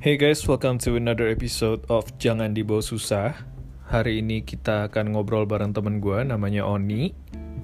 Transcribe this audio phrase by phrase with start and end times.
[0.00, 3.36] Hey guys, welcome to another episode of Jangan Dibawa Susah.
[3.84, 7.12] Hari ini kita akan ngobrol bareng temen gue, namanya Oni,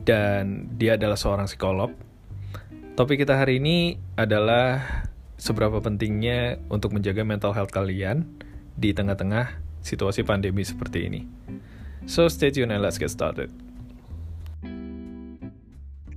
[0.04, 1.96] dan dia adalah seorang psikolog.
[2.92, 4.84] Topik kita hari ini adalah
[5.40, 8.28] seberapa pentingnya untuk menjaga mental health kalian
[8.76, 11.24] di tengah-tengah situasi pandemi seperti ini.
[12.04, 13.48] So stay tuned and let's get started.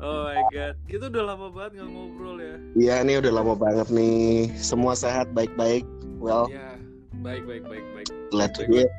[0.04, 2.56] Oh my god, kita udah lama banget nggak ngobrol ya.
[2.76, 4.52] Iya nih udah lama banget nih.
[4.60, 5.88] Semua sehat baik-baik.
[6.20, 6.76] Well, Ya,
[7.24, 8.08] baik baik baik baik.
[8.30, 8.92] glad to hear.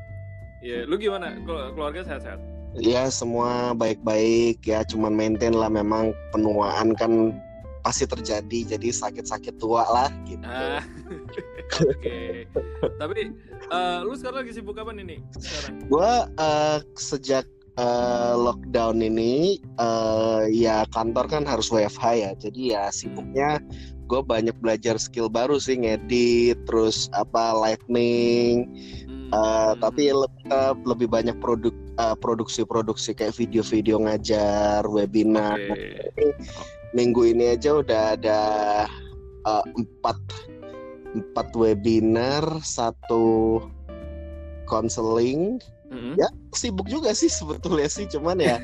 [0.65, 1.37] Ya, lu gimana?
[1.45, 2.41] Kelu- Keluarga sehat-sehat?
[2.77, 4.81] Ya semua baik-baik ya.
[4.85, 7.37] Cuman maintain lah memang penuaan kan
[7.83, 8.77] pasti terjadi.
[8.77, 10.45] Jadi sakit-sakit tua lah gitu.
[10.45, 10.81] Ah,
[11.83, 12.21] oke.
[12.97, 13.13] Tapi
[13.69, 15.21] eh, lu sekarang lagi sibuk apa nih nih?
[15.37, 15.75] Sekarang?
[15.89, 17.45] Gua eh, sejak
[17.77, 22.31] eh, lockdown ini eh, ya kantor kan harus WFH ya.
[22.39, 23.59] Jadi ya sibuknya
[24.11, 28.67] gue banyak belajar skill baru sih ngedit terus apa lightning
[29.31, 31.71] Hmm, Uh, tapi lebih, uh, lebih banyak produk
[32.03, 35.55] uh, produksi-produksi kayak video-video ngajar, webinar.
[35.71, 36.35] Oke.
[36.99, 38.41] Minggu ini aja udah ada
[39.47, 40.19] uh, empat
[41.15, 43.63] empat webinar, satu
[44.67, 45.63] konseling.
[45.95, 46.19] Mm-mm.
[46.19, 48.59] Ya sibuk juga sih sebetulnya sih, cuman ya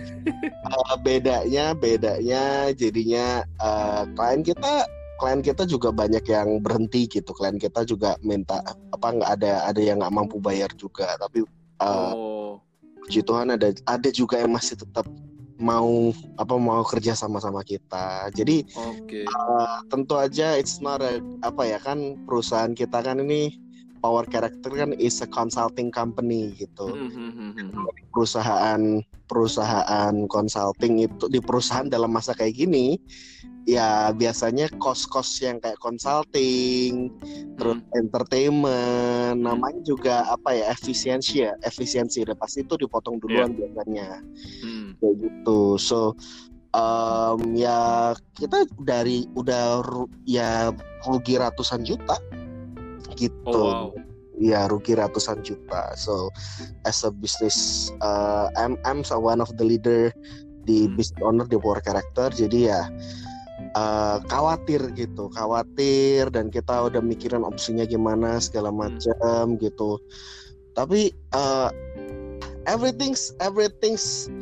[0.67, 4.83] uh, bedanya bedanya jadinya uh, klien kita
[5.17, 7.33] klien kita juga banyak yang berhenti gitu.
[7.33, 8.61] Klien kita juga minta
[8.93, 11.45] apa nggak ada ada yang nggak mampu bayar juga, tapi
[11.81, 12.61] uh, Oh,
[13.05, 15.09] puji Tuhan ada ada juga yang masih tetap
[15.57, 18.29] mau apa mau kerja sama sama kita.
[18.37, 19.25] Jadi oke.
[19.25, 23.57] uh, tentu aja it's not a, apa ya kan perusahaan kita kan ini
[24.05, 26.93] Power Character kan is a consulting company gitu.
[26.93, 27.89] Hmm, hmm, hmm.
[28.13, 33.01] Perusahaan perusahaan consulting itu di perusahaan dalam masa kayak gini
[33.67, 37.11] ya biasanya kos-kos yang kayak consulting
[37.59, 44.23] terus entertainment namanya juga apa ya efisiensi ya efisiensi dan pasti itu dipotong duluan biasanya.
[44.63, 44.95] Hmm.
[45.03, 45.61] kayak gitu.
[45.83, 46.15] So
[46.71, 49.83] um, ya kita dari udah
[50.23, 50.71] ya
[51.03, 52.17] rugi ratusan juta
[53.19, 53.35] gitu.
[53.51, 53.91] Oh wow.
[54.39, 55.91] ya rugi ratusan juta.
[55.99, 56.31] So
[56.87, 60.15] as a business uh, I'm I'm one of the leader
[60.67, 60.95] di Hmm.
[60.99, 62.31] business owner di Power Character.
[62.31, 63.26] Jadi ya uh,
[64.27, 70.01] khawatir gitu khawatir dan kita udah mikirin opsinya gimana segala macam gitu
[70.73, 71.69] tapi uh,
[72.65, 74.33] everything's everything's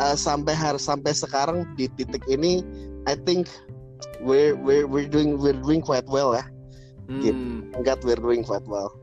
[0.00, 2.60] uh, sampai har sampai sekarang di titik ini
[3.08, 3.48] I think
[4.20, 6.44] we're we're we're doing we're doing quite well ya
[7.12, 7.68] Hmm.
[7.84, 8.94] God we're doing quite well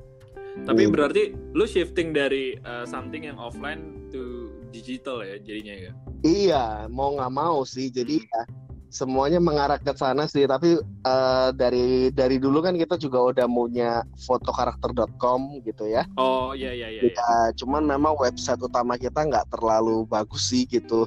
[0.66, 0.92] Tapi Hmm.
[0.92, 1.24] berarti
[1.56, 5.92] lu shifting dari uh, something yang offline to digital ya jadinya ya?
[6.26, 7.88] Iya, mau nggak mau sih.
[7.88, 8.42] Jadi ya
[8.90, 10.50] semuanya mengarah ke sana sih.
[10.50, 16.06] Tapi eh, dari dari dulu kan kita juga udah punya fotokarakter.com gitu ya.
[16.18, 17.02] Oh iya iya iya.
[17.06, 17.14] iya.
[17.14, 21.06] Ya, cuman memang website utama kita nggak terlalu bagus sih gitu.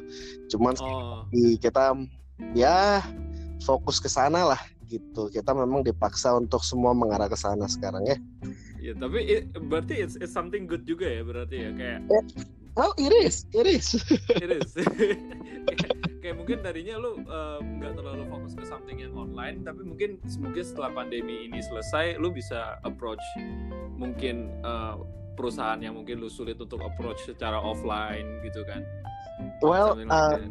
[0.50, 1.22] Cuman Oh.
[1.62, 1.94] kita
[2.56, 3.02] ya
[3.62, 4.60] fokus ke sana lah
[4.90, 5.30] gitu.
[5.30, 8.18] Kita memang dipaksa untuk semua mengarah ke sana sekarang ya.
[8.82, 12.00] Ya, tapi it- berarti it's, it's something good juga ya berarti ya kayak
[12.72, 13.68] Oh, it is, it
[16.32, 20.64] kayak, mungkin tadinya lu um, nggak terlalu fokus ke something yang online, tapi mungkin mungkin
[20.64, 23.20] setelah pandemi ini selesai, lu bisa approach
[24.00, 24.96] mungkin uh,
[25.36, 28.80] perusahaan yang mungkin lu sulit untuk approach secara offline gitu kan?
[29.60, 30.50] Well, uh, like that.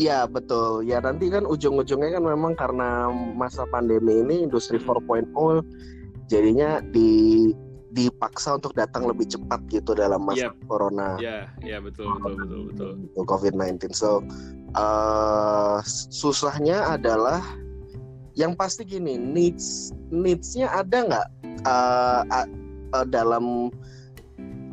[0.00, 0.88] Iya betul.
[0.88, 4.96] Ya nanti kan ujung-ujungnya kan memang karena masa pandemi ini industri Hmm.
[4.96, 5.60] 4.0
[6.30, 7.50] jadinya di
[7.90, 10.70] dipaksa untuk datang lebih cepat gitu dalam masa Yep.
[10.70, 12.90] corona Ya, ya betul betul betul betul.
[13.02, 13.90] gitu, COVID-19.
[13.90, 14.22] So
[14.78, 17.42] uh, susahnya adalah
[18.38, 21.26] yang pasti gini needs needs-nya ada nggak
[21.66, 22.22] uh,
[22.94, 23.68] uh, dalam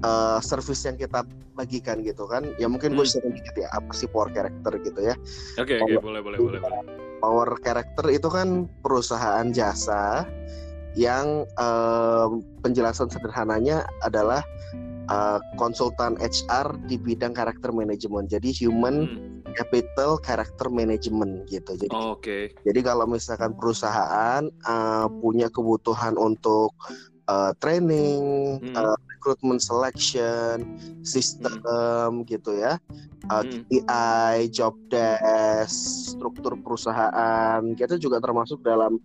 [0.06, 1.26] uh, service yang kita
[1.58, 2.46] bagikan gitu kan?
[2.62, 3.12] Ya mungkin gue Hmm.
[3.18, 5.18] sharing dikit ya apa sih power character gitu ya.
[5.58, 6.82] Oke oke boleh boleh boleh boleh.
[7.18, 10.22] Power Character itu kan perusahaan jasa
[10.98, 12.28] yang eh,
[12.66, 14.42] penjelasan sederhananya adalah
[15.08, 18.26] eh, konsultan HR di bidang karakter manajemen.
[18.26, 19.54] Jadi human Hmm.
[19.56, 21.74] capital character management gitu.
[21.80, 22.52] Jadi Oh, Oke.
[22.62, 26.74] jadi kalau misalkan perusahaan eh, punya kebutuhan untuk
[27.28, 28.24] eh, training,
[28.64, 28.76] Hmm.
[28.76, 30.64] eh, recruitment selection,
[31.04, 32.80] sistem gitu ya,
[33.28, 33.44] eh, Hmm.
[33.44, 38.98] KPI, job desk, struktur perusahaan, kita juga termasuk dalam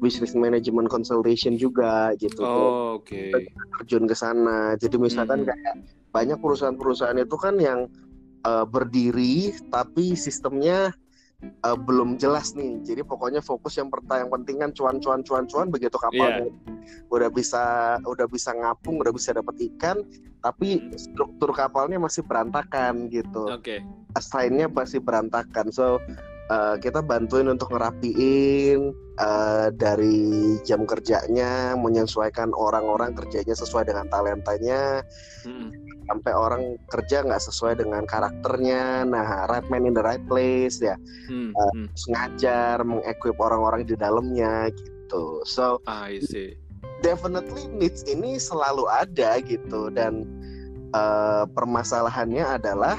[0.00, 2.44] business management consultation juga gitu.
[2.44, 3.32] Oh, Oke.
[3.80, 4.76] terjun ke sana.
[4.76, 5.48] Jadi misalkan Hmm.
[5.48, 5.74] kayak
[6.12, 7.80] banyak perusahaan-perusahaan itu kan yang
[8.46, 10.94] eh, berdiri tapi sistemnya
[11.42, 12.80] uh, belum jelas nih.
[12.82, 16.52] Jadi pokoknya fokus yang pertama yang penting kan cuan cuan cuan cuan begitu kapalnya Iya.
[17.10, 17.64] udah bisa
[18.06, 20.00] udah bisa ngapung, udah bisa dapat ikan,
[20.40, 20.94] tapi Hmm.
[20.94, 23.50] struktur kapalnya masih berantakan gitu.
[23.50, 23.82] Oke.
[24.14, 25.68] Assignnya masih berantakan.
[25.74, 25.98] So
[26.48, 35.02] uh, kita bantuin untuk ngerapiin uh, dari jam kerjanya, menyesuaikan orang-orang kerjanya sesuai dengan talentanya,
[35.44, 35.74] Mm-mm.
[36.06, 39.06] Sampai orang kerja nggak sesuai dengan karakternya.
[39.06, 40.94] Nah, right man in the right place ya,
[41.26, 41.86] Hmm, Uh, hmm.
[42.14, 45.42] ngajar, mengequip orang-orang di dalamnya gitu.
[45.46, 46.58] So I see.
[47.04, 50.24] definitely needs ini selalu ada gitu dan
[50.96, 52.96] uh, permasalahannya adalah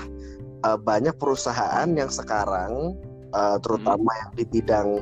[0.64, 2.94] uh, banyak perusahaan yang sekarang
[3.34, 5.02] uh, terutama yang di bidang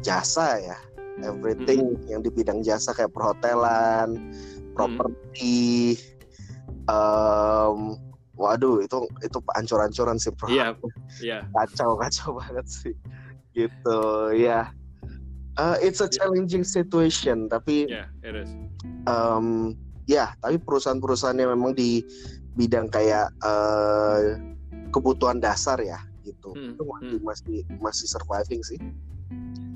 [0.00, 0.78] jasa ya
[1.22, 4.16] everything yang di bidang jasa kayak perhotelan
[4.72, 5.94] properti
[6.86, 7.94] um,
[8.32, 10.66] waduh itu itu ancur-ancuran sih bro Iya,
[11.24, 11.38] iya.
[11.52, 12.94] kacau kacau banget sih
[13.52, 13.98] gitu
[14.34, 14.70] ya
[15.52, 18.48] Uh, it's a challenging situation tapi Yeah, it is.
[19.04, 19.76] um,
[20.08, 22.00] ya tapi perusahaan-perusahaan yang memang di
[22.56, 24.40] bidang kayak eh,
[24.88, 28.80] kebutuhan dasar ya gitu Hmm, itu masih masih masih surviving sih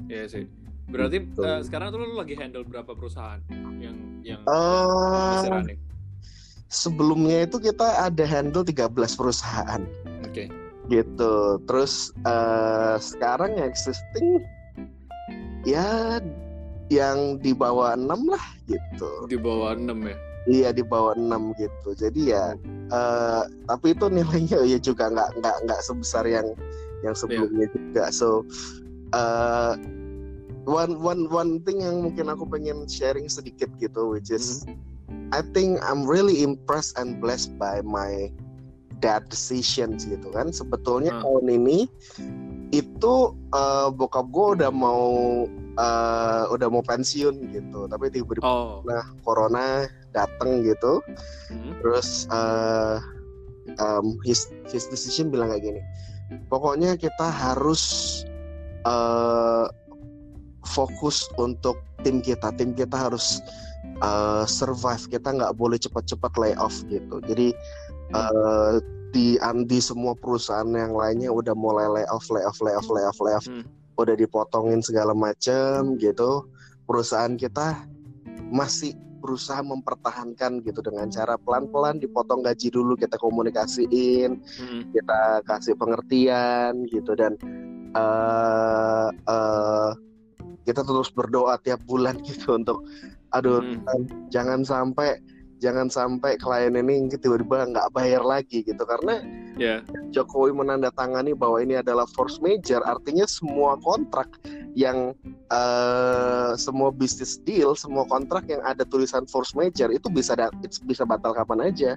[0.09, 0.44] Iya sih.
[0.88, 1.44] Berarti Gitu.
[1.44, 3.44] eh, sekarang tuh lu lagi handle berapa perusahaan
[3.76, 5.79] yang yang Eh, masih running?
[6.66, 9.82] Sebelumnya itu kita ada handle 13 perusahaan
[10.26, 10.50] Oke.
[10.90, 14.42] gitu terus eh, sekarang yang existing
[15.66, 16.18] ya
[16.90, 20.16] yang di bawah 6 lah gitu Di bawah 6 ya.
[20.46, 21.88] Iya di bawah 6 gitu.
[21.98, 22.54] Jadi ya
[22.94, 26.54] eh, tapi itu nilainya ya juga nggak nggak nggak sebesar yang
[27.02, 28.14] yang sebelumnya juga.
[28.14, 28.46] So
[29.10, 29.74] eh
[30.66, 34.66] one one one thing yang mungkin aku pengen sharing sedikit gitu which is
[35.34, 38.31] I think I'm really impressed and blessed by my
[38.99, 40.50] dad decisions gitu kan.
[40.50, 41.23] Sebetulnya Hmm.
[41.23, 41.78] tahun ini
[42.70, 43.14] itu
[43.55, 45.06] eh, bokap gue udah mau
[45.76, 47.81] eh, udah mau pensiun gitu.
[47.87, 48.81] Tapi tiba-tiba Oh.
[48.87, 49.84] nah corona
[50.17, 51.05] datang gitu
[51.52, 51.76] Hmm.
[51.84, 52.96] terus eh
[53.76, 55.81] um, his his decision bilang kayak gini
[56.49, 58.25] pokoknya kita harus
[58.88, 59.67] eh
[60.64, 63.44] fokus untuk tim kita tim kita harus
[64.03, 67.55] eh, survive kita nggak boleh cepat-cepat layoff gitu jadi
[68.15, 68.77] eh
[69.15, 73.65] di di semua perusahaan yang lainnya udah mulai layoff layoff layoff layoff layoff Hmm.
[73.97, 76.44] udah dipotongin segala macam gitu
[76.85, 77.88] perusahaan kita
[78.53, 78.93] masih
[79.25, 84.83] berusaha mempertahankan gitu dengan cara pelan-pelan dipotong gaji dulu kita komunikasiin Hmm.
[84.93, 87.41] kita kasih pengertian gitu dan
[87.97, 89.91] eh eh,
[90.69, 92.85] kita terus berdoa tiap bulan gitu untuk
[93.32, 94.06] aduh Hmm.
[94.31, 95.19] Jangan sampai
[95.56, 99.25] jangan sampai klien ini tiba-tiba nggak bayar lagi gitu karena
[99.56, 99.81] Ya.
[100.12, 104.28] Jokowi menandatangani bahwa ini adalah force major, artinya semua kontrak
[104.76, 105.17] yang
[105.49, 110.76] eh, semua bisnis deal, semua kontrak yang ada tulisan force major itu bisa da- it's
[110.76, 111.96] bisa batal kapan aja,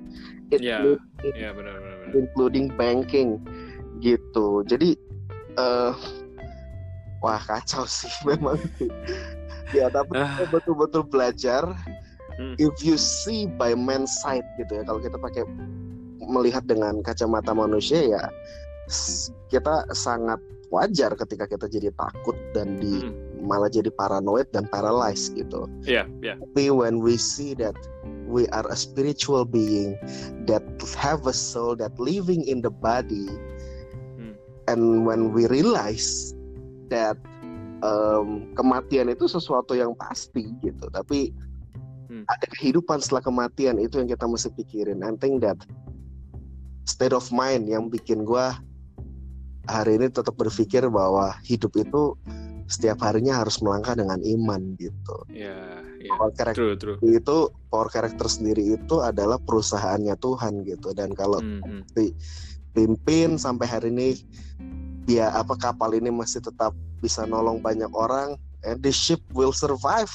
[0.55, 0.95] It- Ya.
[1.35, 2.15] Ya benar benar benar.
[2.15, 3.43] including banking
[3.99, 4.63] gitu.
[4.63, 4.95] Jadi
[5.59, 5.91] eh
[7.19, 8.55] wah kacau sih memang.
[9.73, 10.43] Ya tapi Ah.
[10.49, 11.63] betul-betul belajar.
[12.39, 12.55] Hmm.
[12.55, 15.43] If you see by man's sight gitu ya, kalau kita pakai
[16.23, 18.23] melihat dengan kacamata manusia ya
[19.49, 20.37] kita sangat
[20.69, 23.13] wajar ketika kita jadi takut dan di Hmm.
[23.41, 25.65] malah jadi paranoid dan paralyzed gitu.
[25.87, 26.35] Iya, iya.
[26.37, 27.73] Tapi when we see that
[28.29, 29.97] we are a spiritual being
[30.45, 30.61] that
[30.93, 33.25] have a soul that living in the body,
[34.19, 34.35] Hmm.
[34.69, 36.35] and when we realize
[36.93, 37.17] that
[37.81, 41.31] um, kematian itu sesuatu yang pasti gitu, tapi
[42.09, 42.25] Hmm.
[42.25, 45.05] ada kehidupan setelah kematian itu yang kita mesti pikirin.
[45.05, 45.61] I think that
[46.89, 48.57] state of mind yang bikin gua
[49.69, 52.17] hari ini tetap berpikir bahwa hidup itu
[52.65, 55.17] setiap harinya harus melangkah dengan iman gitu.
[55.29, 56.09] Iya, iya.
[56.17, 56.97] Power character True, true.
[57.05, 57.37] itu
[57.69, 62.09] power character sendiri itu adalah perusahaannya Tuhan gitu dan kalau Hmm, hmm.
[62.73, 64.17] pimpin sampai hari ini
[65.07, 68.35] dia apa kapal ini masih tetap bisa nolong banyak orang
[68.67, 70.11] and the ship will survive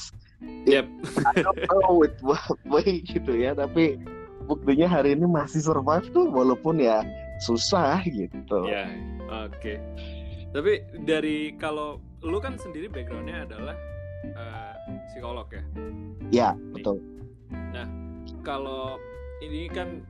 [0.65, 0.87] Yep.
[1.29, 4.01] I don't know with what way gitu ya tapi
[4.45, 7.01] buktinya hari ini masih survive tuh walaupun ya
[7.45, 8.89] susah gitu Ya,
[9.29, 9.81] oke.
[10.55, 10.73] Tapi
[11.03, 13.77] dari kalau lu kan sendiri backgroundnya adalah
[14.25, 14.75] eh,
[15.11, 15.63] psikolog ya.
[16.31, 17.01] ya betul
[18.45, 19.01] Kalau
[19.41, 20.05] ini kan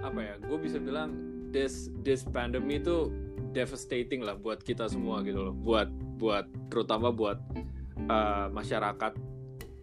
[0.00, 0.34] apa ya?
[0.48, 1.12] Gue bisa bilang
[1.52, 3.12] this this pandemi itu
[3.56, 5.54] devastating lah buat kita semua gitu loh.
[5.56, 5.88] Buat
[6.20, 7.40] buat terutama buat
[7.96, 9.12] eh, masyarakat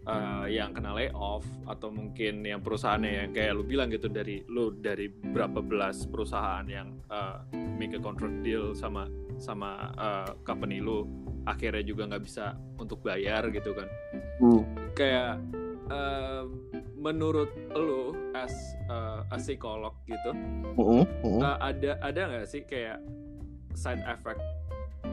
[0.05, 4.77] eh, yang kena layoff atau mungkin yang perusahaannya yang kayak lu bilang gitu dari lu
[4.77, 7.37] dari berapa belas perusahaan yang eh,
[7.73, 9.09] make a contract deal sama
[9.41, 11.09] sama uh, company lu
[11.43, 13.89] akhirnya juga nggak bisa untuk bayar gitu kan
[14.37, 14.61] Hmm.
[14.93, 15.41] kayak
[15.89, 16.45] uh,
[16.97, 18.53] menurut lu as
[18.89, 20.31] uh, a psikolog gitu
[20.77, 21.41] Mm-mm, mm-mm.
[21.41, 23.01] uh, ada ada nggak sih kayak
[23.75, 24.41] side effect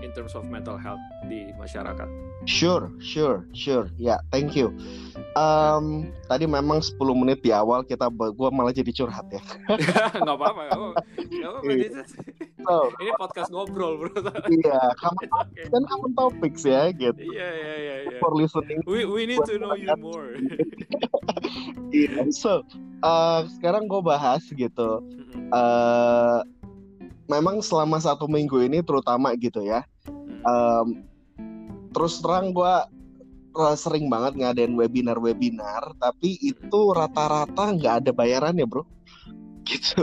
[0.00, 2.09] in terms of mental health di masyarakat
[2.49, 3.93] Sure, sure, sure.
[4.00, 4.73] Ya, thank you.
[5.37, 9.45] Um, tadi memang 10 menit di awal kita gua malah jadi curhat ya.
[10.25, 12.00] nggak apa-apa nggak apa-apa Iya.
[13.05, 14.12] ini podcast ngobrol bro
[14.49, 15.64] iya, kamu okay.
[15.69, 17.21] kan common topics ya gitu.
[17.21, 18.81] iya iya iya iya For listening.
[18.88, 20.33] we we need to know you more
[21.93, 22.31] Iya.
[22.33, 22.62] So,
[23.05, 25.02] uh, sekarang gue bahas gitu.
[25.02, 25.50] Mm-mm.
[27.30, 29.87] Memang selama satu minggu ini terutama gitu ya.
[30.42, 31.06] Em,
[31.94, 32.75] terus terang gue
[33.78, 38.82] sering banget ngadain webinar-webinar, tapi itu rata-rata nggak ada bayarannya bro.
[39.70, 40.02] Gitu,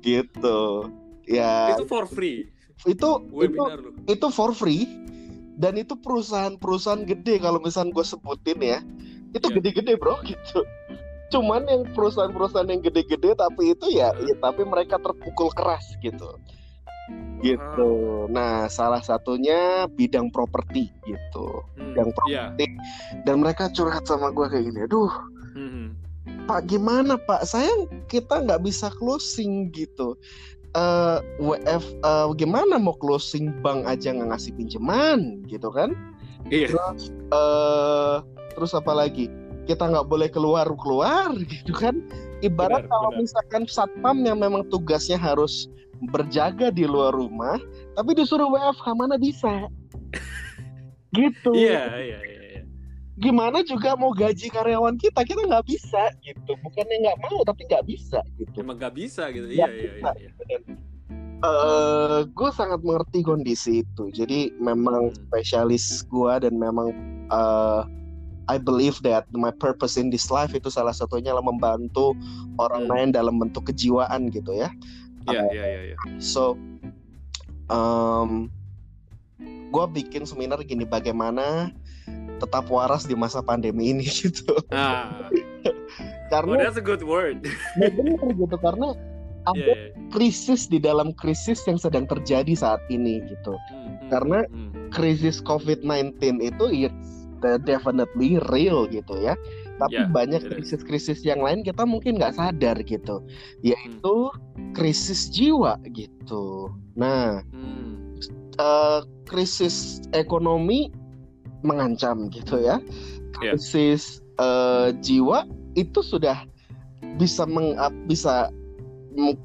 [0.00, 0.88] gitu.
[1.28, 2.48] Ya itu for free
[2.84, 4.84] itu itu webinar lu itu for free
[5.56, 8.78] dan itu perusahaan-perusahaan gede kalau misalnya gue sebutin ya
[9.34, 9.54] itu Iya.
[9.58, 10.66] gede-gede bro gitu
[11.34, 14.24] cuman yang perusahaan-perusahaan yang gede-gede tapi itu ya, Hmm.
[14.24, 16.38] ya tapi mereka terpukul keras gitu
[17.44, 17.92] gitu
[18.32, 22.64] nah salah satunya bidang properti gitu Hmm, yang iya properti
[23.28, 25.12] dan mereka curhat sama gue kayak gini aduh
[25.54, 25.86] Mhm.
[26.48, 27.44] Pak gimana Pak?
[27.44, 27.68] Saya
[28.08, 30.16] kita nggak bisa closing gitu.
[30.72, 35.92] Eh WF eh, gimana mau closing bank aja nggak ngasih pinjaman gitu kan?
[36.48, 38.16] iya Terus eh
[38.56, 39.28] terus apa lagi?
[39.64, 41.98] Kita nggak boleh keluar keluar gitu kan?
[42.40, 43.20] Ibarat Benar, kalau benar.
[43.24, 45.66] misalkan satpam yang memang tugasnya harus
[46.10, 47.56] berjaga di luar rumah,
[47.94, 49.64] tapi disuruh WFH mana bisa?
[51.14, 52.62] gitu iya iya iya iya.
[53.14, 57.86] gimana juga mau gaji karyawan kita kita nggak bisa gitu bukannya nggak mau tapi nggak
[57.86, 60.10] bisa gitu emang gak bisa gitu Nggak iya iya bisa.
[60.18, 60.30] iya
[61.44, 65.18] eh gue sangat mengerti kondisi itu jadi memang Hmm.
[65.30, 66.90] spesialis gue dan memang
[67.30, 67.82] eh,
[68.44, 72.12] I believe that my purpose in this life itu salah satunya adalah membantu
[72.60, 72.92] orang Hmm.
[72.92, 74.68] lain dalam bentuk kejiwaan gitu ya
[75.26, 76.52] iya iya iya iya so
[77.72, 78.52] um,
[79.72, 81.72] gue bikin seminar gini bagaimana
[82.38, 85.72] tetap waras di masa pandemi ini gitu ah oh
[86.28, 87.44] karena that's a good word
[87.80, 88.92] Ya bener gitu karena
[89.44, 90.08] ada iya iya.
[90.08, 93.52] krisis di dalam krisis yang sedang terjadi saat ini gitu.
[93.52, 94.88] Hmm, hmm, Karena- hmm.
[94.88, 96.64] Krisis COVID-19 itu
[97.60, 99.36] definitely real gitu ya.
[99.74, 103.22] Tapi Ya, banyak krisis-krisis yang lain kita mungkin nggak sadar gitu.
[103.66, 104.30] Yaitu
[104.72, 106.70] krisis jiwa gitu.
[106.94, 108.14] Nah, Hmm.
[108.58, 110.94] eh, krisis ekonomi
[111.66, 112.78] mengancam gitu ya.
[113.42, 113.54] Ya.
[113.58, 116.46] Krisis eh, jiwa itu sudah
[117.18, 117.74] bisa meng,
[118.06, 118.50] bisa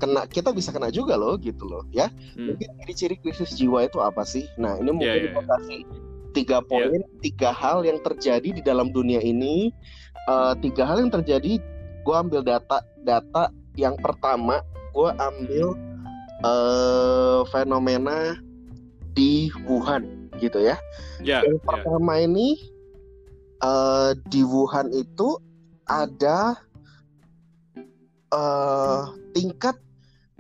[0.01, 2.10] kena kita bisa kena juga loh gitu loh ya.
[2.38, 2.53] Hmm.
[2.53, 4.46] Mungkin ciri-ciri krisis jiwa itu apa sih?
[4.58, 5.79] Nah, ini mungkin Iya, iya, gue kasih
[6.31, 9.74] tiga poin, tiga hal yang terjadi di dalam dunia ini.
[10.29, 11.57] Eh, tiga hal yang terjadi,
[12.05, 14.62] gue ambil data data yang pertama,
[14.93, 15.67] gue ambil
[16.39, 18.39] eh fenomena
[19.17, 20.79] di Wuhan gitu ya.
[21.19, 22.55] ya Yang ya pertama ini
[23.59, 25.36] eh di Wuhan itu
[25.89, 26.55] ada
[28.29, 29.03] eh
[29.36, 29.75] tingkat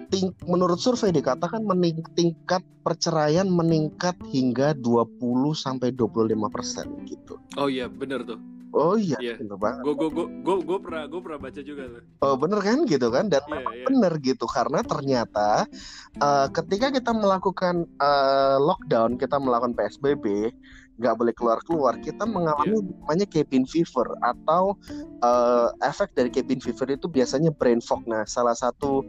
[0.09, 5.21] ting menurut survei dikatakan mening tingkat perceraian meningkat hingga 20
[5.53, 7.37] sampai 25 persen gitu.
[7.55, 8.39] oh iya bener tuh
[8.69, 9.41] Oh iya, Iya.
[9.41, 9.81] bener banget.
[9.81, 13.09] gue gue gue gue gue pernah gue pernah baca juga tuh Oh bener kan gitu
[13.09, 15.65] kan dan iya iya bener gitu karena ternyata
[16.13, 20.53] eh, ketika kita melakukan eh, lockdown kita melakukan psbb
[20.99, 24.75] nggak boleh keluar keluar kita mengalami namanya cabin fever atau
[25.23, 28.03] eh, efek dari cabin fever itu biasanya brain fog.
[28.05, 29.07] Nah salah satu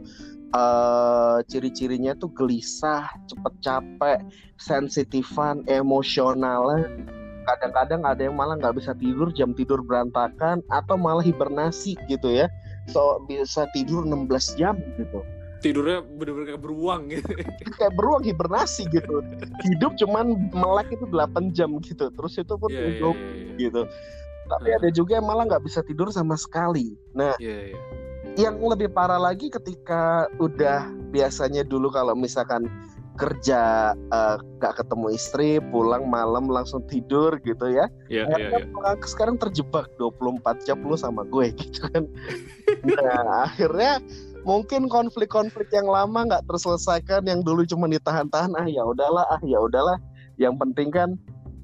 [0.55, 4.19] eh, ciri-cirinya tuh gelisah cepet capek
[4.55, 6.79] sensitifan emosional
[7.41, 12.47] kadang-kadang ada yang malah nggak bisa tidur jam tidur berantakan atau malah hibernasi gitu ya.
[12.87, 15.21] So bisa tidur 16 jam gitu
[15.61, 17.29] tidurnya bener-bener kayak beruang gitu.
[17.77, 19.21] Kayak beruang hibernasi gitu.
[19.69, 23.81] Hidup cuman melek itu 8 jam gitu terus itu pun iya iya hidup iya gitu.
[24.51, 24.77] Tapi Hmm.
[24.83, 26.97] ada juga yang malah nggak bisa tidur sama sekali.
[27.15, 27.79] Nah iya iya.
[28.39, 32.67] yang lebih parah lagi ketika udah biasanya dulu kalau misalkan
[33.19, 37.85] kerja eh, nggak ketemu istri pulang malam langsung tidur gitu ya.
[38.09, 38.65] Iya iya iya.
[38.65, 42.03] Akhirnya sekarang terjebak 24 jam lu sama gue gitu kan.
[42.81, 43.99] Nah akhirnya
[44.43, 49.59] mungkin konflik-konflik yang lama nggak terselesaikan yang dulu cuma ditahan-tahan ah ya udahlah ah ya
[49.61, 49.97] udahlah.
[50.37, 51.09] Yang penting kan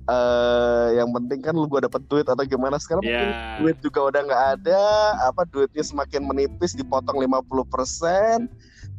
[0.07, 2.79] eh yang penting kan lu gua dapet duit atau gimana.
[2.79, 4.84] Sekarang mungkin ya duit juga udah nggak ada
[5.27, 8.48] apa duitnya semakin menipis dipotong 50%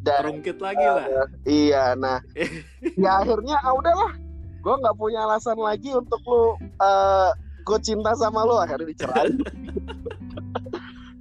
[0.03, 1.05] dan terungkit lagi lah.
[1.07, 2.23] uh, iya nah
[3.03, 4.13] ya akhirnya ah udahlah
[4.59, 7.31] gue nggak punya alasan lagi untuk lu uh,
[7.67, 9.33] gue cinta sama lu akhirnya dicerai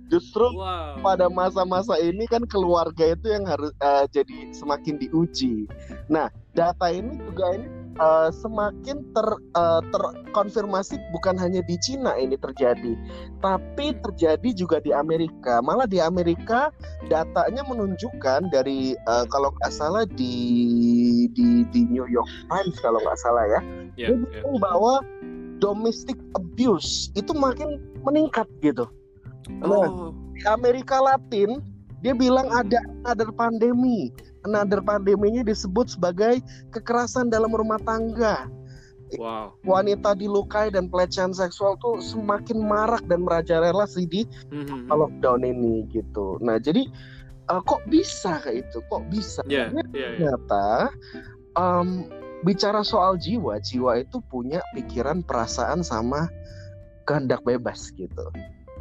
[0.08, 5.70] justru wow pada masa-masa ini kan keluarga itu yang harus uh, jadi semakin diuji.
[6.10, 7.68] Nah, data ini juga ini
[8.02, 12.94] uh, semakin ter uh, terkonfirmasi bukan hanya di Cina ini terjadi,
[13.42, 15.62] tapi terjadi juga di Amerika.
[15.62, 16.74] Malah di Amerika
[17.12, 20.36] datanya menunjukkan dari uh, kalau nggak salah di
[21.34, 23.62] di di New York Times kalau nggak salah ya,
[23.96, 24.58] yeah, yeah.
[24.58, 25.02] bahwa
[25.58, 28.86] domestic abuse itu makin meningkat gitu.
[29.50, 31.60] Nah, oh di Amerika Latin
[32.06, 34.14] dia bilang ada another pandemi.
[34.46, 36.40] Another pandeminya disebut sebagai
[36.72, 38.46] kekerasan dalam rumah tangga.
[39.18, 44.92] wow Wanita dilukai dan pelecehan seksual tuh semakin marak dan merajalela sih di Mhm.
[44.94, 46.38] lockdown ini gitu.
[46.44, 46.86] Nah, jadi
[47.50, 48.78] uh, kok bisa kayak itu?
[48.88, 49.42] Kok bisa?
[49.50, 50.66] ya Karena ya ya ternyata
[51.58, 52.08] um,
[52.46, 56.30] bicara soal jiwa, jiwa itu punya pikiran, perasaan sama
[57.10, 58.28] kehendak bebas gitu.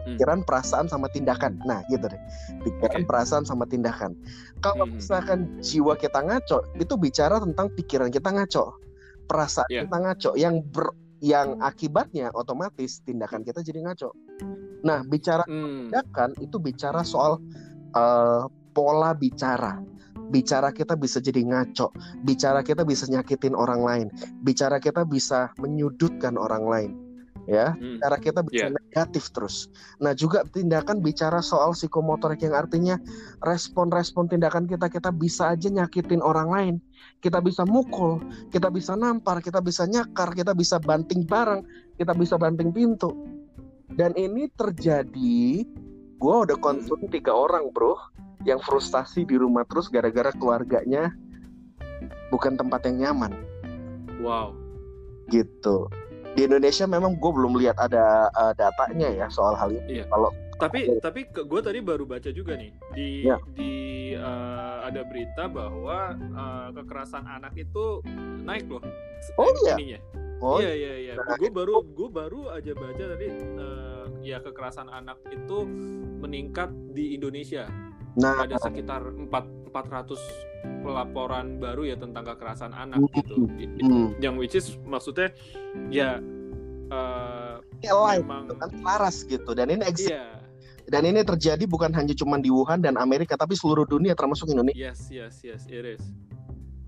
[0.07, 0.15] Hmm.
[0.15, 1.59] Pikiran, perasaan sama tindakan.
[1.67, 2.21] Nah, gitu deh.
[2.63, 3.11] Pikiran, Oke.
[3.11, 4.15] perasaan sama tindakan.
[4.63, 5.03] Kalau Hmm.
[5.03, 8.79] misalkan jiwa kita ngaco, itu bicara tentang pikiran kita ngaco,
[9.27, 9.83] perasaan Iya.
[9.91, 14.15] kita ngaco, yang ber yang akibatnya otomatis tindakan kita jadi ngaco.
[14.85, 15.91] Nah, bicara Hmm.
[15.91, 17.43] tindakan itu bicara soal
[17.97, 18.45] eh,
[18.77, 19.81] pola bicara.
[20.29, 24.07] Bicara kita bisa jadi ngaco, bicara kita bisa nyakitin orang lain,
[24.45, 26.91] bicara kita bisa menyudutkan orang lain,
[27.47, 27.75] ya.
[27.75, 27.99] Hmm.
[27.99, 28.75] Bicara kita bisa Iya.
[28.75, 29.71] negatif terus.
[30.03, 32.99] Nah juga tindakan bicara soal psikomotorik yang artinya
[33.43, 36.75] respon-respon tindakan kita kita bisa aja nyakitin orang lain,
[37.23, 41.63] kita bisa mukul, kita bisa nampar, kita bisa nyakar, kita bisa banting barang,
[41.97, 43.15] kita bisa banting pintu.
[43.87, 45.65] Dan ini terjadi,
[46.19, 47.95] gue udah konsul tiga orang bro,
[48.47, 51.11] yang frustasi di rumah terus gara-gara keluarganya
[52.31, 53.35] bukan tempat yang nyaman
[54.23, 54.55] wow
[55.27, 55.91] gitu.
[56.37, 60.01] Di Indonesia memang gue belum lihat ada uh, datanya ya soal hal ini.
[60.01, 60.05] Iya.
[60.13, 63.37] Kalau tapi tapi gue tadi baru baca juga nih di Ya.
[63.53, 63.73] di
[64.17, 68.01] eh, ada berita bahwa eh, kekerasan anak itu
[68.41, 68.81] naik loh
[69.37, 69.77] Oh, iya?
[69.77, 70.01] ininya.
[70.41, 74.89] oh iya iya iya nah, gue baru gue baru aja baca tadi eh, ya kekerasan
[74.89, 75.69] anak itu
[76.25, 77.69] meningkat di Indonesia
[78.17, 79.29] nah ada sekitar 4
[79.71, 80.17] 400
[80.81, 83.13] pelaporan baru ya tentang kekerasan anak Hmm.
[83.13, 83.35] gitu.
[83.85, 85.31] hmm, yang which is maksudnya
[85.93, 86.19] ya
[86.89, 89.51] eh, ini live memang gitu kan selaras gitu.
[89.53, 90.41] Dan ini exist iya.
[90.89, 94.79] dan ini terjadi bukan hanya cuma di Wuhan dan Amerika tapi seluruh dunia termasuk Indonesia.
[94.93, 96.03] Yes yes yes it is.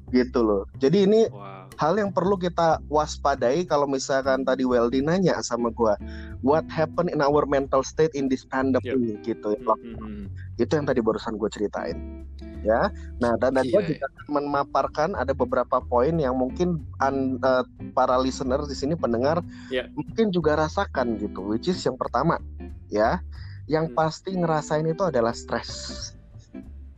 [0.09, 0.65] Gitu loh.
[0.81, 1.69] Jadi ini wow.
[1.77, 6.01] hal yang perlu kita waspadai kalau misalkan tadi Weldy nanya sama gua,
[6.41, 8.85] what happened in our mental state in this pandemic
[9.23, 9.27] Yep.
[9.27, 9.51] gitu.
[9.59, 10.27] Hmm, hmm, hmm.
[10.59, 12.27] Itu yang tadi barusan gue ceritain.
[12.63, 12.91] Ya.
[13.23, 18.19] Nah, dan, dan gue Iya, juga memaparkan ada beberapa poin yang mungkin an- eh, para
[18.19, 19.87] listener di sini pendengar Iya.
[19.95, 21.43] mungkin juga rasakan gitu.
[21.47, 22.43] Which is yang pertama,
[22.91, 23.23] ya,
[23.71, 23.97] yang Hmm.
[23.97, 26.15] pasti ngerasain itu adalah stres.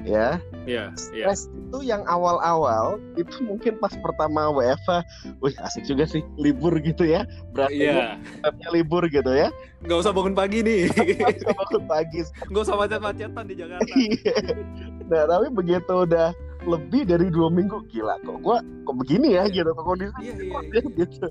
[0.00, 1.28] Ya, Iya, iya.
[1.28, 5.04] stres itu yang awal-awal itu mungkin pas pertama WFA,
[5.44, 8.16] wih asik juga sih libur gitu ya, berarti Iya,
[8.72, 9.52] libur gitu ya,
[9.84, 10.88] nggak usah bangun pagi nih,
[11.20, 13.84] Nggak bangun pagi nggak usah macet-macetan di Jakarta.
[14.00, 14.36] Iya.
[15.10, 16.32] nah tapi begitu udah
[16.64, 19.64] lebih dari dua minggu gila kok gua kok begini ya Iya.
[19.64, 20.80] gitu kok kondisi Iya, iya, kok iya.
[20.96, 21.26] gitu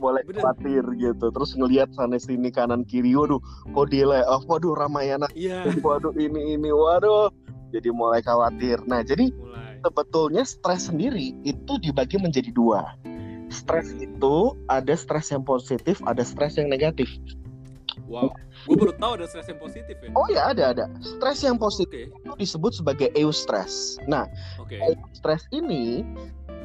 [0.00, 0.40] mulai Bener.
[0.40, 3.36] khawatir gitu terus ngelihat sana sini kanan kiri waduh
[3.70, 7.28] kok delay off waduh Ramayana Iya, waduh ini ini waduh
[7.70, 8.82] jadi mulai khawatir.
[8.84, 9.78] Nah jadi mulai.
[9.80, 12.94] sebetulnya stres sendiri itu dibagi menjadi dua.
[13.50, 14.34] Stres itu
[14.70, 17.10] ada stres yang positif ada stres yang negatif.
[18.10, 18.34] Wow,
[18.66, 20.10] gue baru tahu ada stres yang positif ya.
[20.18, 20.84] oh ya ada ada.
[20.98, 23.98] Stres yang positif Oke, itu disebut sebagai eustress.
[24.06, 24.26] Nah
[24.58, 24.74] oke.
[25.14, 26.02] stres ini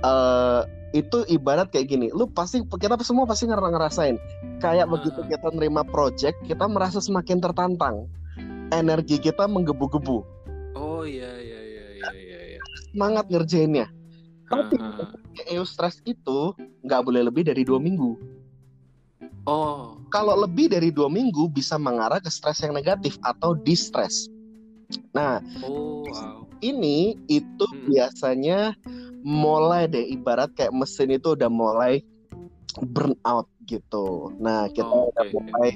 [0.02, 0.62] eh
[0.96, 2.08] itu ibarat kayak gini.
[2.14, 4.16] Lu pasti kita semua pasti nger- ngerasain.
[4.58, 4.92] Kayak Ah.
[4.96, 8.10] begitu kita nerima project kita merasa semakin tertantang.
[8.74, 10.26] Energi kita menggebu-gebu
[10.76, 12.40] Oh iya, iya, iya, iya, iya.
[12.56, 12.60] iya.
[12.92, 13.88] semangat ngerjainnya
[14.52, 14.78] tapi
[15.52, 16.54] eustress itu
[16.86, 18.16] nggak boleh lebih dari dua minggu
[19.46, 24.26] Oh, kalau lebih dari dua minggu bisa mengarah ke stres yang negatif atau distress
[25.14, 26.46] nah oh, wow.
[26.62, 27.90] ini itu Hmm.
[27.90, 28.74] biasanya
[29.26, 32.06] mulai deh ibarat kayak mesin itu udah mulai
[32.84, 34.36] burn out gitu.
[34.38, 35.72] Nah, kita Oh, udah oke, mulai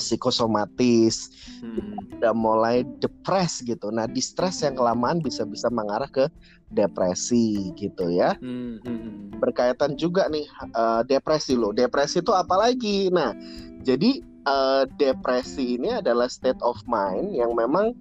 [0.00, 1.28] psikosomatis,
[1.60, 1.94] Hmm.
[2.18, 3.92] udah mulai depres gitu.
[3.92, 6.26] Nah, distress yang kelamaan bisa-bisa mengarah ke
[6.72, 8.34] depresi gitu ya.
[8.40, 9.16] Hmm, hmm, hmm.
[9.38, 11.76] Berkaitan juga nih eh, depresi loh.
[11.76, 13.12] Depresi itu apa lagi?
[13.12, 13.36] Nah,
[13.84, 17.92] jadi eh, depresi ini adalah state of mind yang memang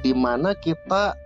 [0.00, 1.16] di mana kita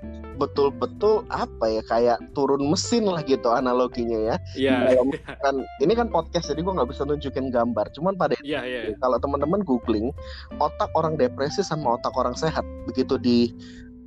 [0.41, 4.37] betul-betul apa ya kayak turun mesin lah gitu analoginya ya.
[4.57, 4.77] Iya.
[4.97, 5.05] Kalau
[5.45, 5.55] kan
[5.85, 7.93] ini kan podcast jadi gue nggak bisa nunjukin gambar.
[7.93, 8.81] Cuman pada Iya, iya.
[9.05, 10.09] kalau teman-teman googling
[10.57, 13.53] otak orang depresi sama otak orang sehat begitu di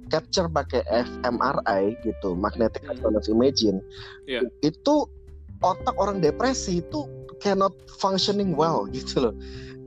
[0.09, 2.93] capture pakai fMRI gitu magnetic Hmm.
[2.97, 3.77] resonance imaging
[4.25, 4.45] Iya.
[4.61, 5.05] itu
[5.61, 7.05] otak orang depresi itu
[7.41, 9.33] cannot functioning well gitu loh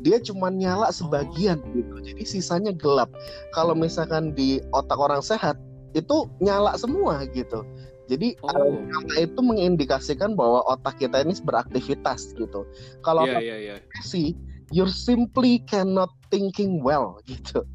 [0.06, 3.10] dia cuma nyala sebagian gitu jadi sisanya gelap
[3.50, 5.58] kalau misalkan di otak orang sehat
[5.98, 7.66] itu nyala semua gitu
[8.06, 8.54] jadi Oh.
[8.54, 12.62] eh, nyala itu mengindikasikan bahwa otak kita ini beraktivitas gitu
[13.02, 13.74] kalau otak iya, iya.
[13.82, 14.38] depresi
[14.70, 17.66] you're simply cannot thinking well gitu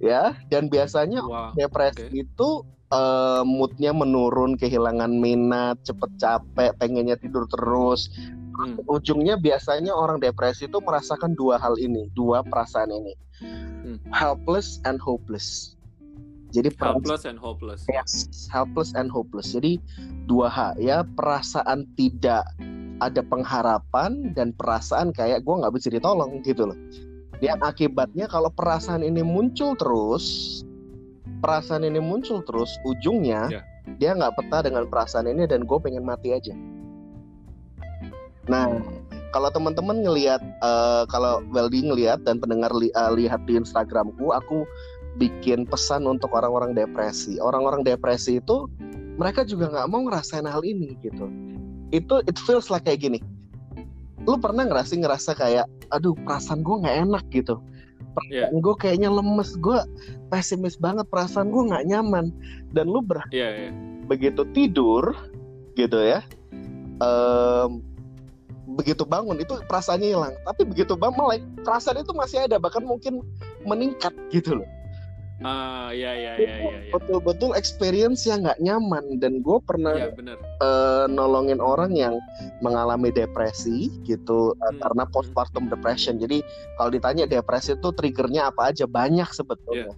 [0.00, 1.52] ya dan biasanya Wah.
[1.52, 2.16] depresi oke.
[2.16, 2.48] itu
[2.96, 8.08] eh, moodnya menurun kehilangan minat cepet capek pengennya tidur terus
[8.54, 8.78] Hmm.
[8.86, 13.98] ujungnya biasanya orang depresi itu merasakan dua hal ini dua perasaan ini Hmm.
[14.14, 15.74] helpless and hopeless
[16.54, 17.82] jadi Helpless and hopeless.
[17.90, 19.58] Yes, helpless and hopeless.
[19.58, 19.82] Jadi
[20.30, 22.46] dua H ya perasaan tidak
[23.02, 26.78] ada pengharapan dan perasaan kayak gue nggak bisa ditolong gitu loh.
[27.42, 30.62] Yang akibatnya kalau perasaan ini muncul terus,
[31.42, 33.60] perasaan ini muncul terus, ujungnya Ya.
[33.98, 36.54] dia nggak peta dengan perasaan ini dan gue pengen mati aja.
[38.44, 38.68] Nah,
[39.32, 44.68] kalau teman-teman ngelihat eh, kalau Weldy ngelihat dan pendengar li- eh, lihat di Instagramku, aku
[45.16, 47.38] bikin pesan untuk orang-orang depresi.
[47.38, 48.66] Orang-orang depresi itu
[49.14, 51.30] mereka juga nggak mau ngerasain hal ini gitu.
[51.94, 53.18] Itu it feels like kayak gini.
[54.26, 57.60] Lu pernah ngerasa ngerasa kayak, aduh perasaan gue nggak enak gitu.
[58.14, 59.78] Perasaan gue kayaknya lemes, gue
[60.30, 62.30] pesimis banget, perasaan gue nggak nyaman.
[62.74, 63.70] Dan lu ber Iya, iya.
[64.04, 65.14] begitu tidur
[65.74, 66.22] gitu ya
[67.02, 67.82] em,
[68.66, 73.20] begitu bangun itu perasaannya hilang tapi begitu bangun melek perasaan itu masih ada bahkan mungkin
[73.62, 74.68] meningkat gitu loh
[75.42, 76.78] Ah, iya, iya, iya, iya.
[76.94, 80.38] betul-betul experience yang nggak nyaman dan gue pernah benar.
[80.38, 82.14] eh, nolongin orang yang
[82.62, 86.38] mengalami depresi gitu eh, Hmm, karena postpartum depression jadi
[86.78, 89.92] kalau ditanya depresi itu triggernya apa aja banyak sebetulnya Iya.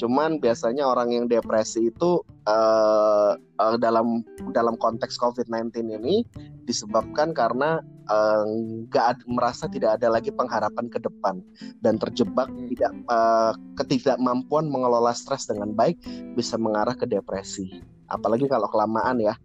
[0.00, 6.24] cuman biasanya orang yang depresi itu eh, eh, dalam dalam konteks COVID-19 ini
[6.64, 8.44] disebabkan karena eh,
[8.88, 11.44] nggak ad- merasa tidak ada lagi pengharapan ke depan
[11.80, 12.66] dan terjebak Hmm.
[12.68, 16.00] tidak eh, ketidakmampuan mengelola stres dengan baik
[16.32, 19.36] bisa mengarah ke depresi apalagi kalau kelamaan ya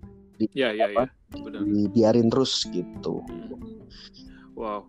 [0.55, 1.05] Iya, iya, iya.
[1.29, 1.61] Benar.
[1.61, 3.83] dibiarin terus gitu Hmm.
[4.53, 4.85] Wow.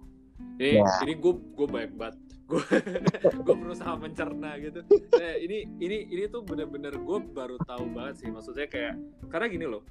[0.54, 0.86] Ini Ya.
[1.02, 2.14] ini gue gue baik banget.
[2.44, 2.60] Gue
[3.44, 4.84] gue berusaha mencerna gitu.
[5.14, 8.28] Eh, ini ini ini tuh bener-bener gue baru tahu banget sih.
[8.28, 8.94] Maksudnya kayak
[9.28, 9.84] karena gini loh.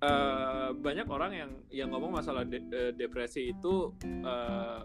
[0.00, 4.80] eh, banyak orang yang yang ngomong masalah de- eh, depresi itu eh,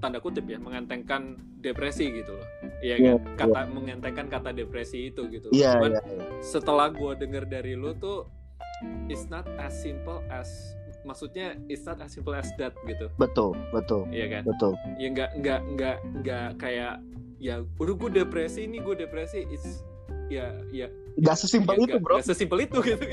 [0.00, 2.48] tanda kutip ya mengentengkan depresi gitu loh.
[2.80, 3.44] Iya Iya, kan?
[3.44, 5.52] Kata mengentengkan kata depresi itu gitu.
[5.52, 6.24] iya Cuman iya iya.
[6.40, 8.24] setelah gue denger dari lu tuh
[9.06, 10.48] it's not as simple as
[11.04, 13.06] maksudnya it's not as simple as that gitu.
[13.16, 14.42] Betul betul iya kan?
[14.44, 14.72] betul.
[14.96, 16.98] Ya nggak nggak nggak nggak kayak
[17.38, 19.44] ya udah gue depresi ini gue depresi.
[19.46, 19.84] It's
[20.26, 20.88] ya ya.
[21.14, 22.14] Nggak sesimpel ya, itu nggak- bro.
[22.16, 23.04] nggak sesimpel itu gitu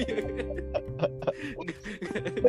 [1.53, 1.81] Nggak-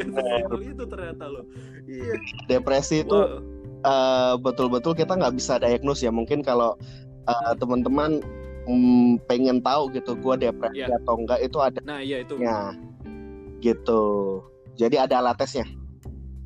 [0.08, 1.42] nggak sesimpel itu ternyata lo
[1.84, 2.14] iya.
[2.48, 3.42] Depresi itu Wow.
[3.82, 6.10] eh, betul-betul kita nggak bisa diagnose ya.
[6.10, 6.78] Mungkin kalau
[7.22, 8.22] eh, teman-teman
[8.64, 10.94] mm, pengen tahu gitu gue depresi Iya.
[11.02, 12.38] atau enggak itu ada nah iya itu.
[13.60, 14.02] Gitu
[14.76, 15.66] jadi ada alat tesnya.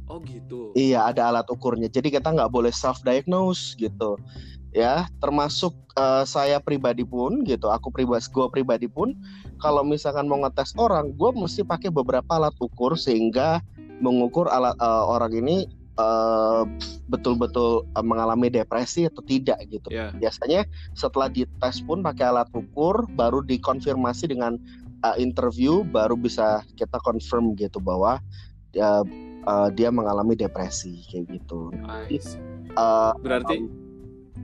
[0.07, 0.71] Oh gitu.
[0.79, 1.91] Iya ada alat ukurnya.
[1.91, 4.15] Jadi kita nggak boleh self diagnose gitu.
[4.71, 9.17] Ya termasuk eh, saya pribadi pun gitu aku pribadi gue pribadi pun
[9.59, 13.65] kalau misalkan mau ngetes orang gue mesti pakai beberapa alat ukur sehingga
[14.05, 15.65] mengukur alat eh, orang ini
[15.97, 16.62] eh,
[17.09, 19.89] betul-betul eh, mengalami depresi atau tidak gitu.
[19.89, 24.61] Ya biasanya setelah dites pun pakai alat ukur baru dikonfirmasi dengan
[25.07, 28.19] uh, interview baru bisa kita confirm gitu bahwa
[28.77, 29.05] uh,
[29.45, 31.71] uh, dia mengalami depresi kayak gitu
[32.19, 32.38] see.
[32.75, 33.66] Uh, berarti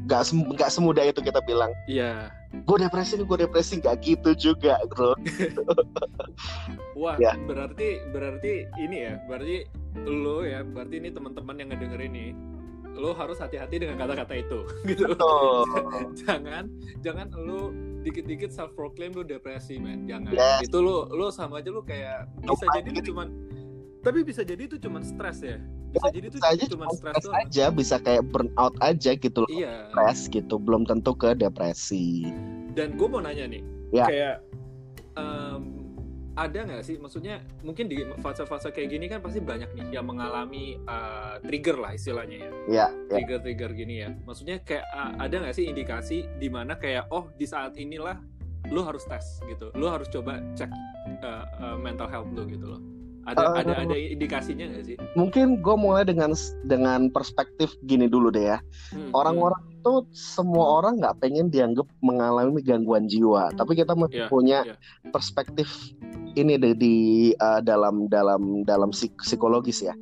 [0.03, 4.31] nggak sem- nggak semudah itu kita bilang ya gue depresi nih gue depresi nggak gitu
[4.35, 5.15] juga bro
[6.93, 7.35] Wah, Ya.
[7.35, 9.67] berarti berarti ini ya, berarti
[10.07, 12.37] lo ya, berarti ini teman-teman yang ngedenger ini,
[12.95, 15.11] lo harus hati-hati dengan kata-kata itu, gitu.
[15.11, 15.67] Betul.
[16.15, 16.69] jangan,
[17.03, 20.05] jangan lo dikit-dikit self proclaim lo depresi, men.
[20.05, 20.31] Jangan.
[20.31, 20.67] Yes.
[20.67, 23.29] Itu lo lo sama aja lo kayak bisa jadi itu cuman
[24.03, 25.63] tapi bisa jadi itu cuman stres ya.
[25.93, 27.37] Bisa jadi itu aja cuman cuma stres doang.
[27.39, 29.93] aja bisa kayak burnout aja gitu loh Iya.
[29.93, 32.27] stres gitu belum tentu ke depresi
[32.73, 33.61] Dan gue mau nanya nih,
[33.93, 34.09] Ya.
[34.09, 34.35] kayak
[35.15, 35.42] em,
[36.33, 40.81] ada nggak sih, maksudnya mungkin di fase-fase kayak gini kan pasti banyak nih yang mengalami
[40.81, 42.89] eh, trigger lah istilahnya ya, ya ya
[43.21, 44.09] trigger-trigger gini ya.
[44.25, 48.17] Maksudnya kayak eh, ada nggak sih indikasi di mana kayak oh di saat inilah
[48.71, 50.71] lu harus tes gitu, lu harus coba cek
[51.27, 52.81] uh, uh, mental health lu gitu loh.
[53.23, 54.97] Ada Uh, ada ada indikasinya nggak sih?
[55.15, 56.35] Mungkin gue mulai dengan
[56.67, 58.59] dengan perspektif gini dulu deh ya.
[58.91, 64.31] Hmm, Orang-orang itu semua orang nggak pengen dianggap mengalami gangguan jiwa, tapi kita mesti Iya,
[64.31, 64.75] punya iya.
[65.11, 65.71] perspektif
[66.37, 66.97] ini deh di
[67.37, 69.95] uh, dalam dalam dalam psik- psikologis ya.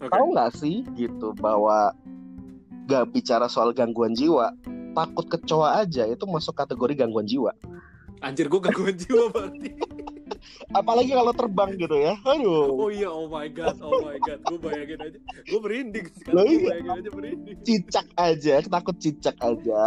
[0.00, 0.12] Oke.
[0.12, 1.92] Tahu nggak sih gitu bahwa
[2.88, 4.50] gak bicara soal gangguan jiwa,
[4.98, 7.54] takut kecoa aja itu masuk kategori gangguan jiwa.
[8.20, 9.72] anjir gue gangguan jiwa berarti
[10.72, 12.14] Apalagi kalau terbang gitu ya.
[12.24, 12.72] Aduh.
[12.76, 16.52] oh iya oh my god oh my god gue bayangin aja gue merinding sekarang gue
[16.52, 16.68] iya.
[16.68, 19.82] bayangin aja merinding Cicak aja, takut cicak aja.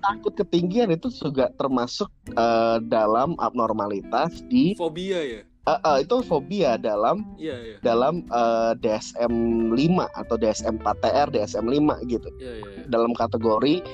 [0.00, 6.80] Takut ketinggian itu juga termasuk eh, dalam abnormalitas di fobia ya eh, eh, itu fobia
[6.80, 9.34] dalam iya iya dalam eh, DSM
[9.76, 12.28] 5 atau DSM 4TR, DSM 5 gitu.
[12.40, 12.84] iya iya iya.
[12.88, 13.84] Dalam kategori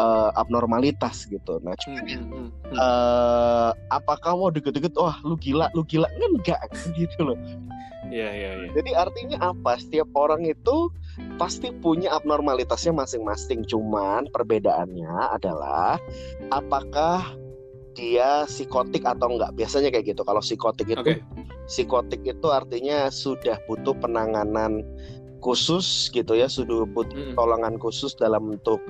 [0.00, 1.58] eh, abnormalitas gitu.
[1.62, 2.76] Nah, Hmm, hmm, hmm, hmm.
[2.76, 6.58] eh apakah wah deket-deket wah lu gila lu gila enggak
[6.98, 7.38] gitu loh
[8.12, 10.90] iya iya iya jadi artinya apa setiap orang itu
[11.38, 15.96] pasti punya abnormalitasnya masing-masing cuman perbedaannya adalah
[16.50, 17.22] apakah
[17.94, 21.22] dia psikotik atau enggak biasanya kayak gitu kalau psikotik itu Oke.
[21.70, 24.82] psikotik itu artinya sudah butuh penanganan
[25.38, 27.36] khusus gitu ya sudah butuh Mm-mm.
[27.36, 28.80] pertolongan khusus dalam bentuk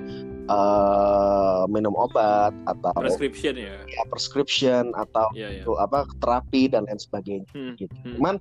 [0.45, 6.85] eh, minum obat atau prescription ya ya, prescription atau iya iya itu apa terapi dan
[6.85, 7.93] lain sebagainya Hmm, gitu.
[8.05, 8.15] hmm.
[8.17, 8.35] Cuman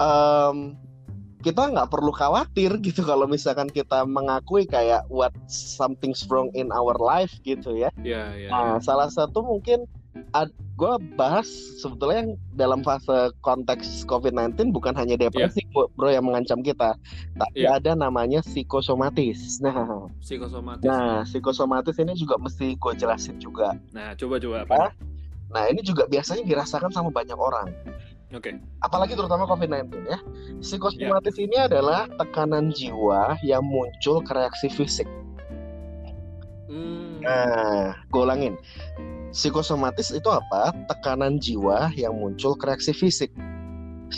[0.00, 0.56] em,
[1.40, 6.92] kita nggak perlu khawatir gitu kalau misalkan kita mengakui kayak what something's wrong in our
[7.00, 7.88] life gitu ya.
[8.04, 9.88] iya iya Nah, salah satu mungkin
[10.80, 11.44] gue bahas
[11.76, 13.12] sebetulnya yang dalam fase
[13.44, 16.96] konteks COVID-19 bukan hanya depresi bro bro, yang mengancam kita,
[17.36, 17.76] tapi Iya.
[17.76, 19.60] ada namanya psikosomatis.
[19.60, 23.76] Nah, psikosomatis nah psikosomatis ini juga mesti gue jelasin juga.
[23.92, 24.90] nah coba coba apa Hah?
[25.50, 27.68] Nah, ini juga biasanya dirasakan sama banyak orang.
[28.30, 28.48] oke
[28.80, 30.16] apalagi terutama COVID-19 ya.
[30.64, 35.10] Psikosomatis ini adalah tekanan jiwa yang muncul ke reaksi fisik.
[36.70, 38.54] Hmm, Nah, gue ulangin.
[39.30, 40.74] Psikosomatis itu apa?
[40.90, 43.30] Tekanan jiwa yang muncul ke reaksi fisik.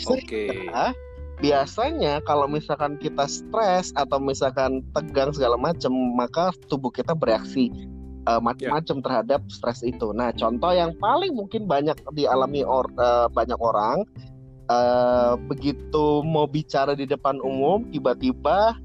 [0.09, 0.93] oke Sehingga
[1.37, 7.69] biasanya kalau misalkan kita stres atau misalkan tegang segala macam, maka tubuh kita bereaksi
[8.25, 10.09] eh, macam-macam terhadap stres itu.
[10.17, 14.01] Nah, contoh yang paling mungkin banyak dialami or, eh, banyak orang
[14.71, 18.79] eh, begitu mau bicara di depan umum tiba-tiba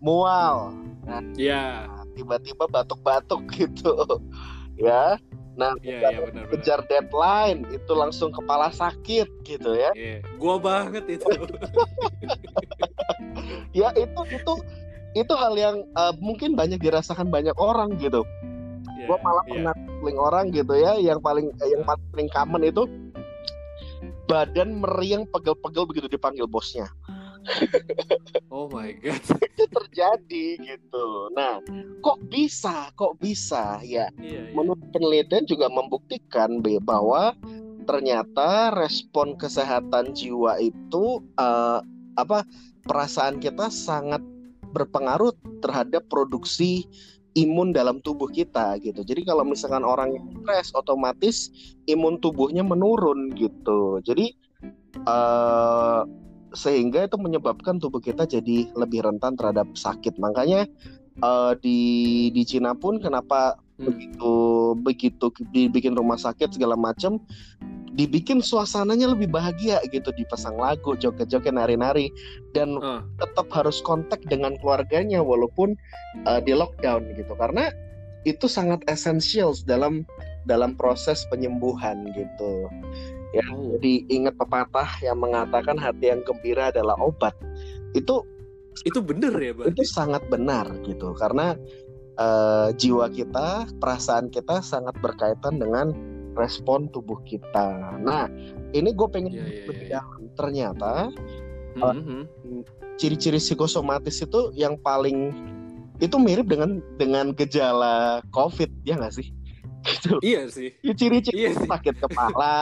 [0.00, 0.76] mual,
[1.40, 1.88] iya
[2.20, 4.20] tiba-tiba batuk-batuk gitu.
[4.76, 5.16] Ya.
[5.58, 9.90] Nah, iya iya benar benar kejar deadline itu langsung kepala sakit gitu ya.
[9.96, 11.26] Iya, gua banget itu.
[13.70, 14.52] Ya itu itu
[15.14, 18.22] itu hal yang eh, mungkin banyak dirasakan banyak orang gitu.
[18.98, 19.50] Iya, Gua malah iya.
[19.54, 22.86] pernah paling orang gitu ya yang paling eh, yang paling common itu
[24.30, 26.86] badan meriang pegel-pegel begitu dipanggil bosnya.
[28.50, 29.22] Oh my god.
[29.46, 31.06] Itu terjadi gitu.
[31.32, 31.62] Nah,
[32.02, 32.90] kok bisa?
[32.98, 33.78] Kok bisa?
[33.86, 34.52] Ya, Iya, iya.
[34.52, 37.32] menurut penelitian juga membuktikan bahwa
[37.86, 41.80] ternyata respon kesehatan jiwa itu eh,
[42.18, 42.44] apa
[42.84, 44.20] perasaan kita sangat
[44.74, 46.86] berpengaruh terhadap produksi
[47.38, 49.06] imun dalam tubuh kita gitu.
[49.06, 51.50] Jadi kalau misalkan orang yang stres otomatis
[51.86, 54.02] imun tubuhnya menurun gitu.
[54.02, 54.34] Jadi
[55.06, 56.00] eh
[56.54, 60.18] sehingga itu menyebabkan tubuh kita jadi lebih rentan terhadap sakit.
[60.18, 60.66] Makanya
[61.20, 61.78] eh, di
[62.32, 63.88] di Cina pun kenapa Hmm.
[63.96, 64.32] begitu
[64.84, 67.16] begitu dibikin rumah sakit segala macam
[67.96, 72.12] dibikin suasananya lebih bahagia gitu dipasang lagu joget-joget nari-nari
[72.52, 73.00] dan Ah.
[73.16, 75.74] tetap harus kontak dengan keluarganya walaupun
[76.28, 77.72] uh, di lockdown gitu karena
[78.28, 80.04] itu sangat esensial dalam
[80.44, 82.68] dalam proses penyembuhan gitu
[83.30, 83.76] ya Oh.
[83.78, 87.34] jadi ingat pepatah yang mengatakan hati yang gembira adalah obat
[87.94, 88.22] itu
[88.86, 89.66] Itu bener ya, Bang?
[89.74, 91.58] itu sangat benar gitu karena
[92.16, 95.92] eh, jiwa kita perasaan kita sangat berkaitan dengan
[96.38, 98.30] respon tubuh kita nah
[98.72, 100.00] ini gue pengen lebih iya.
[100.00, 100.30] dalam.
[100.38, 101.10] ternyata
[101.78, 102.26] Mhm.
[102.98, 105.30] ciri-ciri psikosomatis itu yang paling
[106.00, 109.30] itu mirip dengan dengan gejala COVID ya nggak sih?
[109.80, 110.12] Gitu.
[110.20, 110.76] Iya sih.
[110.80, 111.68] Ya, Ciri-ciri Iya sih.
[111.68, 112.54] sakit kepala,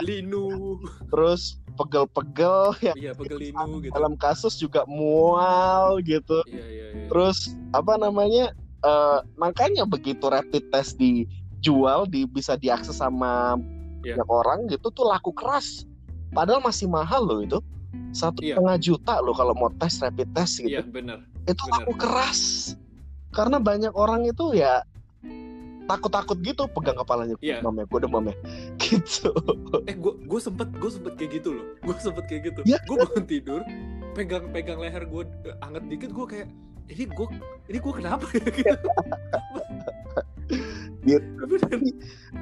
[0.08, 0.78] Linu.
[1.06, 2.92] terus pegel-pegel ya.
[2.92, 3.94] Iya, pegel linu gitu.
[3.94, 6.42] Dalam kasus juga mual gitu.
[6.44, 7.06] Iya, iya, iya.
[7.06, 8.50] Terus apa namanya?
[8.78, 13.58] eh, makanya begitu rapid test dijual, di, bisa diakses sama
[14.00, 14.14] Iya.
[14.14, 15.82] banyak orang gitu tuh laku keras.
[16.30, 17.58] Padahal masih mahal loh itu.
[18.10, 18.54] Satu Iya.
[18.54, 20.70] setengah juta loh kalau mau tes rapid test gitu.
[20.70, 21.26] Iya, bener.
[21.44, 21.74] itu Benar.
[21.74, 22.40] laku keras
[23.28, 24.84] karena banyak orang itu ya
[25.88, 27.64] takut-takut gitu pegang kepalanya Iya.
[27.64, 28.36] mame gue demam ya
[28.84, 29.32] gitu
[29.84, 32.78] eh gue gue sempet gue sempet kayak gitu loh gue sempet kayak gitu Iya.
[32.84, 33.60] gue bangun tidur
[34.12, 35.24] pegang pegang leher gue
[35.58, 36.48] anget dikit gue kayak
[36.88, 37.26] ini gue
[37.66, 38.88] ini gue kenapa ya gitu.
[40.98, 41.22] Bener.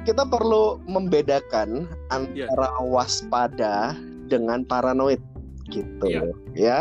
[0.03, 3.95] kita perlu membedakan antara waspada
[4.27, 5.21] dengan paranoid
[5.67, 6.21] gitu Iya.
[6.53, 6.79] ya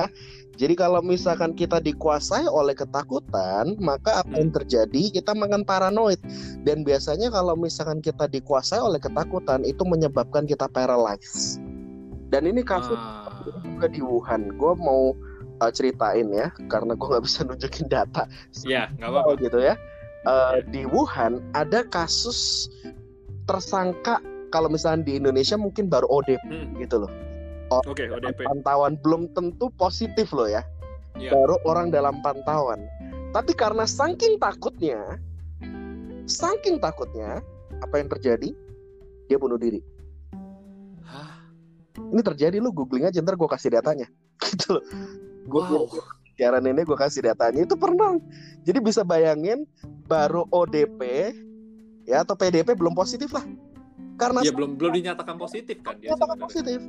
[0.56, 5.12] jadi kalau misalkan kita dikuasai oleh ketakutan maka apa yang terjadi?
[5.12, 6.16] Kita makan paranoid.
[6.64, 11.60] Dan biasanya kalau misalkan kita dikuasai oleh ketakutan itu menyebabkan kita paralyzed.
[12.32, 14.56] Dan ini kasus Ah, juga di Wuhan.
[14.56, 15.12] Gue mau
[15.60, 18.24] uh, ceritain ya karena gue nggak bisa nunjukin data.
[18.64, 19.36] Ya nggak apa-apa.
[19.44, 19.76] Gitu ya.
[20.26, 22.72] Eh, di Wuhan ada kasus
[23.44, 24.18] tersangka.
[24.50, 27.12] Kalau misalnya di Indonesia mungkin baru ODP Hmm, gitu loh.
[27.72, 30.62] Oke ODP Pantauan belum tentu positif loh ya.
[31.16, 31.32] Iya.
[31.32, 32.84] Baru orang dalam pantauan.
[33.32, 35.20] Tapi karena saking takutnya,
[36.28, 37.40] saking takutnya,
[37.80, 38.52] apa yang terjadi?
[39.26, 39.80] Dia bunuh diri.
[41.04, 41.40] Hah?
[41.96, 44.06] Ini terjadi lu googling aja ntar gue kasih datanya.
[44.44, 44.84] Gitu loh.
[45.48, 45.88] Gue wow
[46.36, 48.20] siaran ini gue kasih datanya itu pernah.
[48.68, 49.64] Jadi bisa bayangin
[50.06, 51.32] baru ODP
[52.04, 53.42] ya atau PDP belum positif lah.
[54.20, 56.46] Karena ya belum belum dinyatakan positif kan dia dinyatakan sebenarnya.
[56.46, 56.80] positif.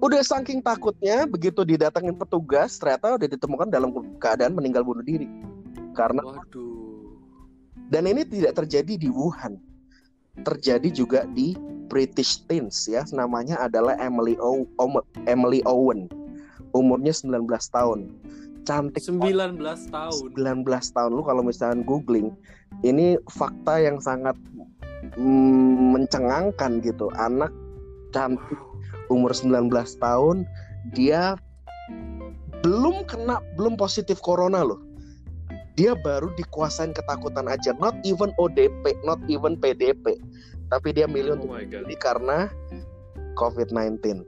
[0.00, 5.26] Udah saking takutnya begitu didatengin petugas ternyata udah ditemukan dalam keadaan meninggal bunuh diri.
[5.96, 6.76] Karena waduh
[7.86, 9.58] dan ini tidak terjadi di Wuhan.
[10.42, 11.56] Terjadi juga di
[11.88, 14.68] British Teens ya, namanya adalah Emily o
[15.24, 16.10] Emily Owen.
[16.76, 18.12] Umurnya 19 tahun.
[18.66, 19.62] Cantik 19
[19.94, 22.34] tahun 19 tahun lu kalau misalnya googling
[22.82, 24.34] ini fakta yang sangat
[25.14, 27.54] mm, mencengangkan gitu anak
[28.16, 28.56] cantik
[29.12, 29.68] umur 19
[30.00, 30.48] tahun
[30.96, 31.36] dia
[32.64, 34.80] belum kena belum positif corona loh.
[35.76, 40.16] Dia baru dikuasain ketakutan aja not even ODP not even PDP
[40.72, 42.48] tapi dia milih oh untuk ini karena
[43.36, 44.24] COVID-19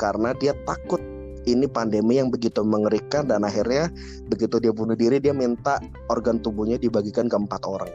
[0.00, 0.98] karena dia takut
[1.44, 3.92] ini pandemi yang begitu mengerikan dan akhirnya
[4.32, 5.76] begitu dia bunuh diri dia minta
[6.08, 7.92] organ tubuhnya dibagikan ke empat orang.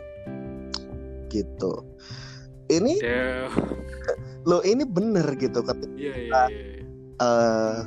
[1.34, 1.74] Gitu
[2.70, 3.52] ini Damn.
[4.50, 6.84] lo ini bener gitu ketika Iya iya iya.
[7.20, 7.78] eh,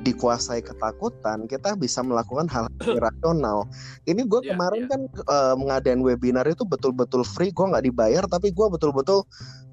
[0.00, 2.66] dikuasai ketakutan kita bisa melakukan hal
[2.98, 3.68] irasional
[4.08, 4.90] ini gue Iya, kemarin iya.
[4.90, 9.22] kan eh, mengadain webinar itu betul-betul free gue nggak dibayar tapi gue betul-betul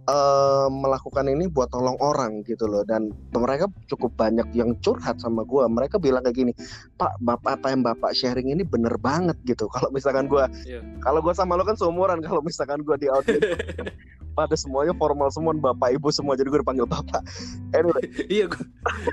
[0.07, 2.81] eh, melakukan ini buat tolong orang gitu loh.
[2.87, 6.51] Dan mereka cukup banyak yang curhat sama gue mereka bilang kayak gini
[6.95, 9.67] pak bapak apa yang bapak sharing ini bener banget gitu.
[9.75, 10.79] Kalau misalkan gue Iya.
[11.03, 12.23] kalau gue sama lo kan seumuran.
[12.23, 13.43] Kalau misalkan gue di audiens
[14.37, 17.21] pada semuanya formal semua bapak ibu semua jadi gue dipanggil bapak.
[17.73, 18.05] Anyway.
[18.33, 18.63] Iya gue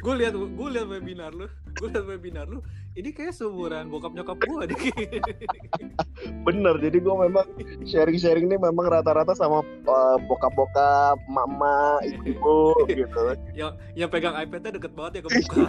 [0.02, 2.63] gue lihat gue lihat webinar lu gue lihat webinar lu
[2.95, 4.79] ini kayak seumuran bokap nyokap gue deh
[6.47, 7.47] Bener, jadi gue memang
[7.83, 13.35] sharing-sharing ini memang rata-rata sama uh, bokap-bokap, mama, ibu gitu.
[13.53, 15.65] yang yang pegang iPadnya deket banget ya ke muka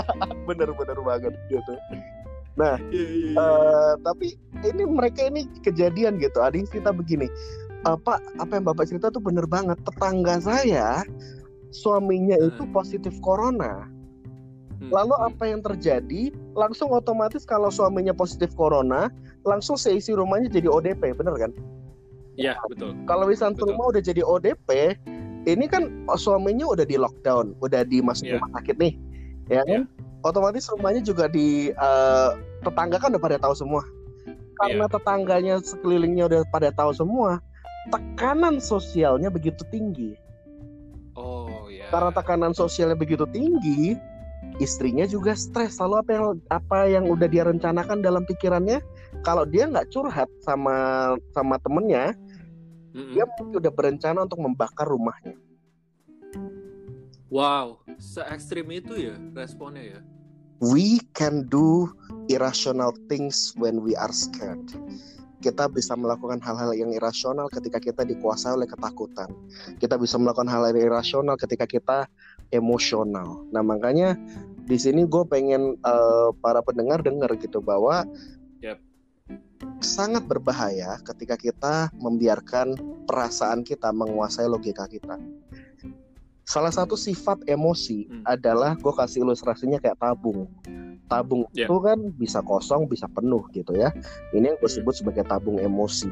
[0.48, 1.72] Bener-bener banget gitu.
[2.60, 3.34] Iya, iya, iya.
[3.40, 6.44] Eh, tapi ini mereka ini kejadian gitu.
[6.44, 7.28] Ada yang cerita begini,
[7.86, 9.80] "Eh, Pak, apa yang bapak cerita tuh bener banget.
[9.86, 11.00] Tetangga saya
[11.70, 12.74] suaminya itu Hmm.
[12.74, 13.86] positif corona.
[14.80, 15.28] Hmm, Lalu hmm.
[15.28, 16.22] apa yang terjadi?
[16.56, 19.12] Langsung otomatis kalau suaminya positif corona,
[19.44, 21.52] langsung seisi rumahnya jadi ODP, bener kan?
[22.40, 22.96] Iya betul.
[23.04, 24.96] kalau misalnya rumah udah jadi ODP,
[25.44, 28.40] ini kan suaminya udah di lockdown, udah dimasukin Iya.
[28.40, 28.92] rumah sakit nih,
[29.52, 29.84] ya kan?
[30.24, 32.30] Otomatis rumahnya juga di eh,
[32.64, 33.84] tetangga kan udah pada tahu semua.
[34.56, 34.92] Karena Iya.
[34.96, 37.44] tetangganya sekelilingnya udah pada tahu semua,
[37.92, 40.16] tekanan sosialnya begitu tinggi.
[41.16, 41.88] Oh ya.
[41.92, 44.00] Karena tekanan sosialnya begitu tinggi,
[44.60, 45.80] istrinya juga stres.
[45.80, 48.84] Lalu apa yang apa yang udah dia rencanakan dalam pikirannya,
[49.24, 52.12] kalau dia nggak curhat sama sama temennya,
[52.92, 53.16] Mm-mm.
[53.16, 55.34] dia mungkin udah berencana untuk membakar rumahnya.
[57.30, 60.00] Wow, se ekstrim itu ya responnya ya.
[60.60, 61.88] we can do
[62.28, 64.60] irrational things when we are scared.
[65.40, 69.32] Kita bisa melakukan hal-hal yang irasional ketika kita dikuasai oleh ketakutan.
[69.80, 72.04] Kita bisa melakukan hal yang irasional ketika kita
[72.50, 73.46] emosional.
[73.50, 74.14] Nah makanya
[74.62, 78.06] di sini gue pengen eh, para pendengar dengar gitu bahwa
[78.60, 78.78] Yap.
[79.80, 85.18] sangat berbahaya ketika kita membiarkan perasaan kita menguasai logika kita.
[86.46, 88.22] Salah satu sifat emosi Hmm.
[88.26, 90.50] adalah gue kasih ilustrasinya kayak tabung.
[91.06, 91.66] Tabung Ya.
[91.66, 93.94] itu kan bisa kosong, bisa penuh gitu ya.
[94.30, 94.78] Ini yang gue Hmm.
[94.82, 96.10] sebut sebagai tabung emosi.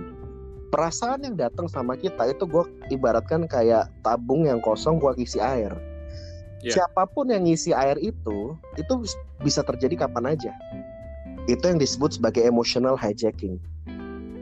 [0.68, 2.60] Perasaan yang datang sama kita itu gue
[2.92, 5.74] ibaratkan kayak tabung yang kosong gue isi air.
[6.58, 6.74] Ya.
[6.74, 10.50] Siapa pun yang ngisi air itu, itu bis- bisa terjadi kapan aja.
[11.46, 13.62] Itu yang disebut sebagai emotional hijacking.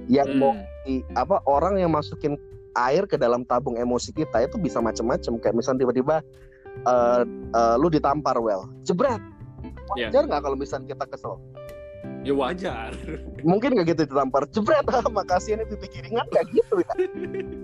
[0.09, 0.65] Yang mau Hmm.
[0.65, 2.39] emosi apa orang yang masukin
[2.73, 6.21] air ke dalam tabung emosi kita itu bisa macam-macam kayak misalnya tiba-tiba
[6.85, 9.19] uh, uh, lu ditampar well jebret
[9.97, 10.13] Iya.
[10.13, 11.41] wajar nggak kalau misalnya kita kesel
[12.23, 12.91] Ya wajar.
[13.47, 16.93] mungkin nggak gitu ditampar jebret ah, makasih ini pipi kiringan nggak gitu ya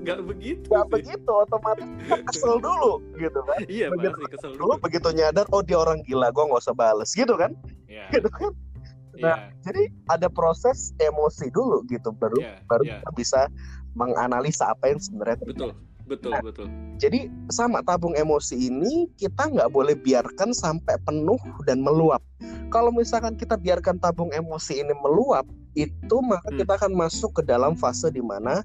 [0.01, 0.67] Nggak begitu.
[0.71, 1.89] nggak begitu otomatis
[2.31, 4.83] kesel dulu gitu kan Iya Begitu pasti kesel dulu dulu.
[4.83, 7.51] begitu nyadar oh dia orang gila gue nggak usah bales gitu kan
[7.85, 8.07] Iya.
[8.11, 8.55] gitu kan
[9.13, 9.53] Nah, Iya.
[9.61, 12.63] jadi ada proses emosi dulu gitu baru Iya.
[12.65, 13.41] baru kita bisa
[13.93, 15.69] menganalisa apa yang sebenarnya terjadi.
[15.69, 15.73] Betul.
[16.13, 16.33] Betul.
[16.37, 16.43] Nah.
[16.45, 16.67] Betul.
[17.01, 22.21] Jadi sama tabung emosi ini kita nggak boleh biarkan sampai penuh dan meluap.
[22.69, 26.59] Kalau misalkan kita biarkan tabung emosi ini meluap, itu maka Hmm.
[26.61, 28.61] kita akan masuk ke dalam fase di mana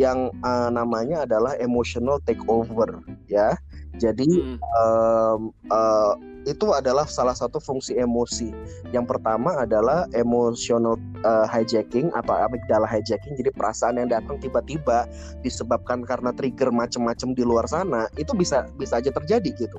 [0.00, 3.54] yang uh, namanya adalah emotional takeover, ya.
[4.00, 4.58] Jadi Hmm.
[4.78, 8.50] um, uh, itu adalah salah satu fungsi emosi.
[8.90, 13.38] Yang pertama adalah emotional uh, hijacking atau amygdala hijacking.
[13.38, 15.06] Jadi perasaan yang datang tiba-tiba
[15.46, 19.78] disebabkan karena trigger macam-macam di luar sana itu bisa bisa aja terjadi gitu.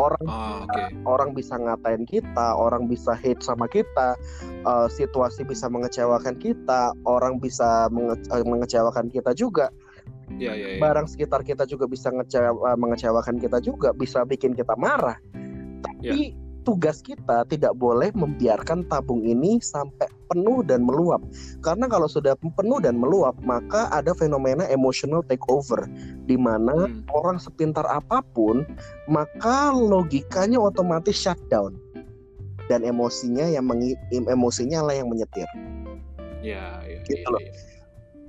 [0.00, 0.82] Orang Oh, oke.
[1.04, 4.16] orang bisa ngatain kita, orang bisa hate sama kita,
[4.64, 9.68] uh, situasi bisa mengecewakan kita, orang bisa menge- uh, mengecewakan kita juga
[10.38, 10.80] Iya, iya, iya.
[10.80, 15.18] barang sekitar kita juga bisa ngecewa, mengecewakan kita juga, bisa bikin kita marah.
[15.80, 21.24] Tapi tugas kita tidak boleh membiarkan tabung ini sampai penuh dan meluap.
[21.64, 25.88] Karena kalau sudah penuh dan meluap, maka ada fenomena emotional takeover
[26.28, 27.02] di mana Hmm.
[27.16, 28.62] orang sepintar apa pun,
[29.08, 31.74] maka logikanya otomatis shutdown.
[32.68, 35.48] Dan emosinya yang mengi- emosinya lah yang menyetir.
[36.40, 37.42] Iya, iya, Gitu iya, loh.
[37.42, 37.52] iya.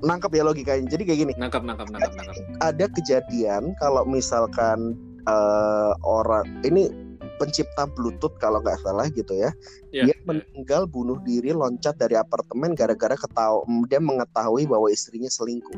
[0.02, 0.86] Nangkep ya logikanya.
[0.90, 2.36] Jadi kayak gini, Nangkap, nangkap, nangkap, nangkap.
[2.60, 6.90] ada kejadian kalau misalkan eh, orang ini
[7.38, 9.50] pencipta Bluetooth kalau nggak salah gitu ya,
[9.90, 10.26] Iya, dia iya.
[10.26, 15.78] meninggal bunuh diri loncat dari apartemen gara-gara ketahu dia mengetahui bahwa istrinya selingkuh.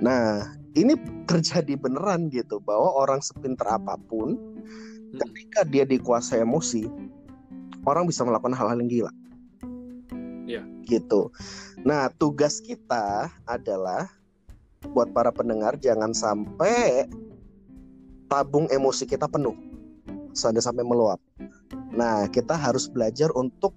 [0.00, 0.96] Nah ini
[1.30, 4.36] terjadi beneran gitu bahwa orang sepintar apa pun
[5.12, 5.20] Hmm.
[5.20, 6.88] ketika dia dikuasai emosi
[7.84, 9.12] orang bisa melakukan hal-hal yang gila.
[10.48, 10.62] Iya.
[10.88, 11.28] Gitu.
[11.82, 14.06] Nah tugas kita adalah
[14.94, 17.06] buat para pendengar jangan sampai
[18.26, 19.54] tabung emosi kita penuh
[20.32, 21.20] sampai sampai meluap.
[21.92, 23.76] Nah, kita harus belajar untuk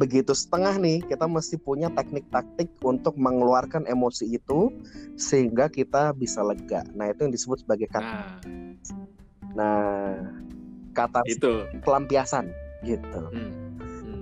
[0.00, 4.72] begitu setengah nih, kita mesti punya teknik-taktik untuk mengeluarkan emosi itu
[5.20, 6.80] sehingga kita bisa lega.
[6.96, 8.40] Nah, itu yang disebut sebagai kata.
[8.40, 8.40] Nah,
[9.50, 10.14] Nah,
[10.94, 11.66] kata itu.
[11.82, 12.48] pelampiasan
[12.86, 13.22] gitu.
[13.28, 13.69] Hmm.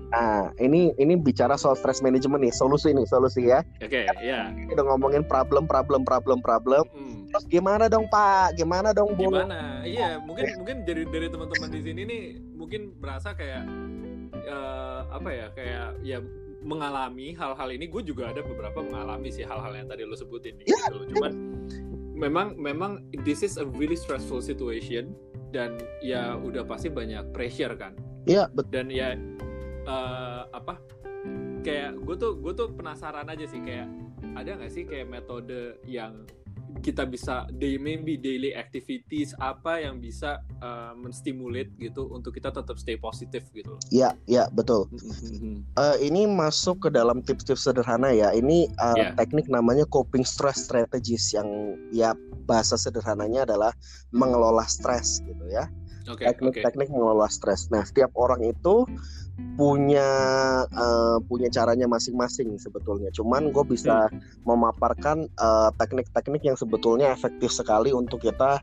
[0.08, 3.60] Nah, ini ini bicara soal stress management nih, solusi nih, solusi ya.
[3.84, 4.52] Oke, ya.
[4.68, 6.84] Kita ngomongin problem, problem, problem, problem.
[6.96, 7.28] Hmm.
[7.28, 8.56] Terus gimana dong, Pak?
[8.56, 9.28] Gimana dong, Bu?
[9.28, 9.84] Gimana?
[9.84, 12.22] Iya, mungkin mungkin dari dari teman-teman di sini nih
[12.56, 13.68] mungkin berasa kayak
[14.32, 15.46] eh, apa ya?
[15.52, 16.18] Kayak ya
[16.58, 20.66] mengalami hal-hal ini gue juga ada beberapa mengalami sih hal-hal yang tadi lo sebutin nih
[20.66, 21.14] Ya, gitu.
[21.14, 21.32] Cuman
[22.18, 22.92] memang memang
[23.22, 25.14] this is a really stressful situation
[25.54, 27.94] dan ya udah pasti banyak pressure kan
[28.26, 28.70] Iya, betul.
[28.74, 29.14] dan ya
[29.88, 30.76] eh, apa
[31.64, 33.88] kayak gue tuh gue tuh penasaran aja sih kayak
[34.38, 36.22] ada nggak sih kayak metode yang
[36.84, 42.76] kita bisa day maybe daily activities apa yang bisa uh, menstimulate gitu untuk kita tetap
[42.76, 43.82] stay positif gitu loh.
[43.88, 44.86] Iya, iya, betul.
[45.74, 48.30] Eh, ini masuk ke dalam tips-tips sederhana ya.
[48.36, 49.16] Ini eh, Ya.
[49.16, 51.48] teknik namanya coping stress strategies yang
[51.90, 52.12] ya
[52.44, 53.72] bahasa sederhananya adalah
[54.12, 55.66] mengelola stres gitu ya.
[56.08, 56.24] Oke oke.
[56.24, 57.68] Teknik-teknik mengelola stres.
[57.68, 58.88] Nah, setiap orang itu
[59.58, 60.10] punya
[60.66, 63.10] eh, punya caranya masing-masing sebetulnya.
[63.14, 64.10] Cuman gue bisa
[64.42, 68.58] memaparkan eh, teknik-teknik yang sebetulnya efektif sekali untuk kita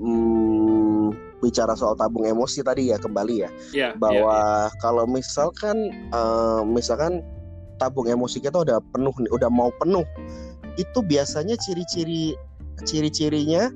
[0.00, 7.20] hmm, bicara soal tabung emosi tadi ya kembali ya Ya, bahwa kalau misalkan eh, misalkan
[7.76, 10.04] tabung emosi kita udah penuh nih, udah mau penuh,
[10.80, 12.32] itu biasanya ciri-ciri
[12.84, 13.68] ciri-cirinya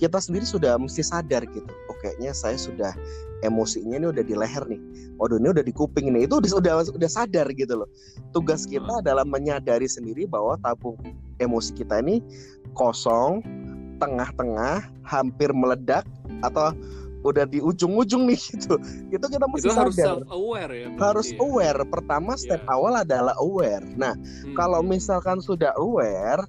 [0.00, 1.68] kita sendiri sudah mesti sadar gitu.
[2.02, 2.92] Kayaknya saya sudah
[3.40, 4.80] emosinya ini udah di leher nih.
[5.16, 6.26] Waduh ini udah di kuping nih.
[6.26, 7.88] Itu udah udah, udah sadar gitu loh.
[8.30, 10.98] Tugas kita adalah menyadari sendiri bahwa tabung
[11.38, 12.18] emosi kita ini
[12.72, 13.42] kosong,
[13.98, 16.02] tengah-tengah, hampir meledak
[16.42, 16.74] atau
[17.22, 18.74] udah di ujung-ujung nih gitu.
[19.08, 20.86] Itu kita mesti Itu harus sadar aware ya.
[20.90, 21.38] berarti harus ya?
[21.38, 21.80] aware.
[21.86, 22.74] Pertama step Iya.
[22.74, 23.86] awal adalah aware.
[23.94, 24.90] Nah, Hmm, kalau hmm.
[24.90, 26.42] misalkan sudah aware,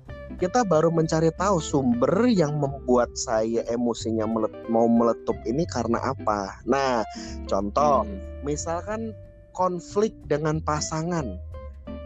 [0.44, 6.60] kita baru mencari tahu sumber yang membuat saya emosinya melet- mau meletup ini karena apa.
[6.68, 7.08] Nah,
[7.48, 8.20] contoh, Hmm.
[8.44, 9.16] misalkan
[9.56, 11.40] konflik dengan pasangan,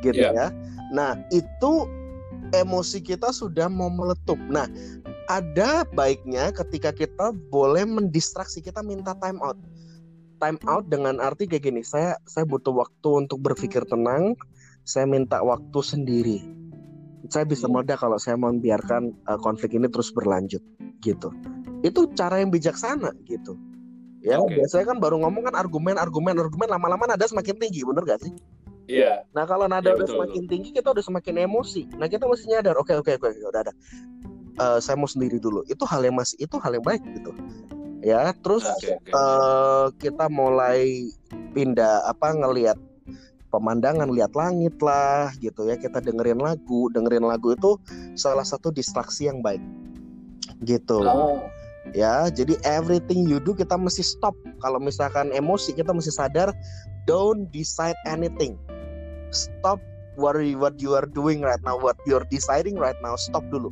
[0.06, 0.38] gitu Iya.
[0.38, 0.48] ya.
[0.94, 1.90] Nah, itu
[2.54, 4.38] emosi kita sudah mau meletup.
[4.54, 4.70] Nah,
[5.34, 9.58] ada baiknya ketika kita boleh mendistraksi kita minta time out.
[10.38, 14.38] Time out dengan arti kayak gini, saya saya butuh waktu untuk berpikir tenang,
[14.86, 16.57] saya minta waktu sendiri.
[17.30, 17.80] Saya bisa Hmm.
[17.80, 20.60] meledak kalau saya membiarkan uh, konflik ini terus berlanjut
[21.00, 21.30] gitu
[21.86, 23.54] itu cara yang bijaksana gitu
[24.26, 24.58] ya Oke.
[24.58, 28.34] biasanya kan baru ngomong kan argumen argumen argumen lama-lama nada semakin tinggi bener gak sih
[28.88, 29.20] Iya.
[29.36, 32.46] nah kalau nada Iya, udah betul, semakin tinggi kita udah semakin emosi nah kita mesti
[32.50, 33.74] nyadar oke oke oke udah ada
[34.58, 37.30] Eh, saya mau sendiri dulu itu hal yang masih itu hal yang baik gitu
[38.02, 39.12] ya terus Oke, oke.
[39.14, 41.14] eh, kita mulai
[41.54, 42.74] pindah apa ngelihat
[43.50, 45.76] pemandangan lihat langit lah gitu ya.
[45.80, 47.80] Kita dengerin lagu dengerin lagu itu
[48.16, 49.62] salah satu distraksi yang baik.
[50.66, 51.04] Gitu.
[51.06, 51.44] Oh.
[51.96, 54.36] ya jadi everything you do kita mesti stop.
[54.60, 56.52] Kalau misalkan emosi kita mesti sadar
[57.08, 58.60] don't decide anything.
[59.32, 59.80] Stop
[60.20, 63.72] what you, what you are doing right now what you're deciding right now stop dulu.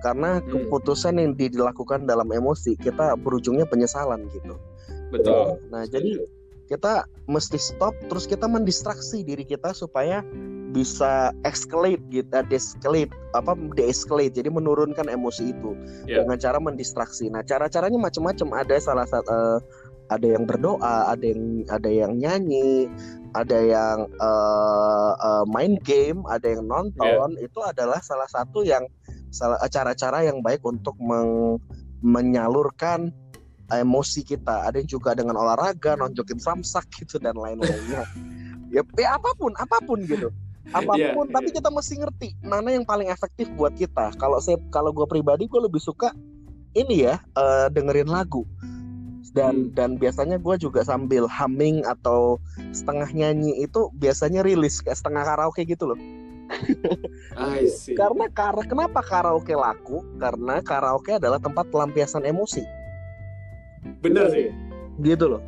[0.00, 0.48] Karena Hmm.
[0.68, 4.56] keputusan yang di- dilakukan dalam emosi kita berujungnya penyesalan gitu.
[5.12, 5.60] Betul.
[5.70, 6.18] nah jadi
[6.64, 10.24] kita mesti stop terus kita mendistraksi diri kita supaya
[10.74, 15.70] bisa escalate gitu de-escalate apa de-escalate jadi menurunkan emosi itu
[16.10, 16.20] Ya.
[16.20, 17.30] dengan cara mendistraksi.
[17.30, 18.48] Nah cara-caranya macam-macam.
[18.58, 19.58] Ada salah satu eh,
[20.10, 22.90] ada yang berdoa ada yang ada yang nyanyi
[23.38, 27.38] ada yang eh, eh, main game ada yang nonton.
[27.38, 28.82] Itu adalah salah satu yang
[29.30, 31.62] salah cara-cara yang baik untuk meng-
[32.02, 33.14] menyalurkan
[33.80, 34.68] emosi kita.
[34.68, 38.04] Ada yang juga dengan olahraga nonjokin samsak gitu dan lain-lainnya.
[38.74, 40.34] Ya, ya apa pun apa pun gitu.
[40.72, 41.56] Apa pun Iya, tapi iya.
[41.60, 44.16] kita mesti ngerti mana yang paling efektif buat kita.
[44.18, 46.10] Kalau saya kalau gue pribadi gue lebih suka
[46.74, 48.42] ini ya eh, dengerin lagu.
[49.34, 49.74] Dan Hmm.
[49.74, 52.38] dan biasanya gue juga sambil humming atau
[52.70, 55.98] setengah nyanyi itu biasanya rilis kayak setengah karaoke gitu loh.
[57.40, 57.96] I see.
[57.96, 60.04] karena kar kenapa karaoke laku?
[60.20, 62.83] Karena karaoke adalah tempat pelampiasan emosi
[64.02, 64.48] Bener sih.
[65.02, 65.42] gitu loh.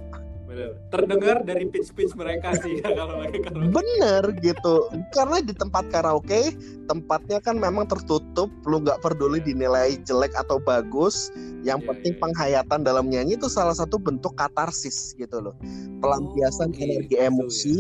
[0.47, 0.79] Bener.
[0.89, 4.89] Terdengar dari pitch-pitch mereka sih kalau kalau bener gitu.
[5.13, 6.55] Karena di tempat karaoke
[6.87, 11.29] tempatnya kan memang tertutup lu nggak peduli dinilai jelek atau bagus.
[11.67, 12.21] Yang Iya, penting iya.
[12.23, 15.55] penghayatan dalam nyanyi itu salah satu bentuk katarsis gitu loh.
[16.01, 17.77] Pelampiasan Oh, energi gitu emosi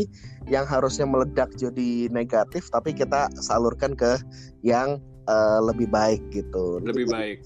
[0.47, 4.19] yang harusnya meledak jadi negatif tapi kita salurkan ke
[4.63, 6.79] yang eh, lebih baik gitu.
[6.83, 7.39] Lebih baik.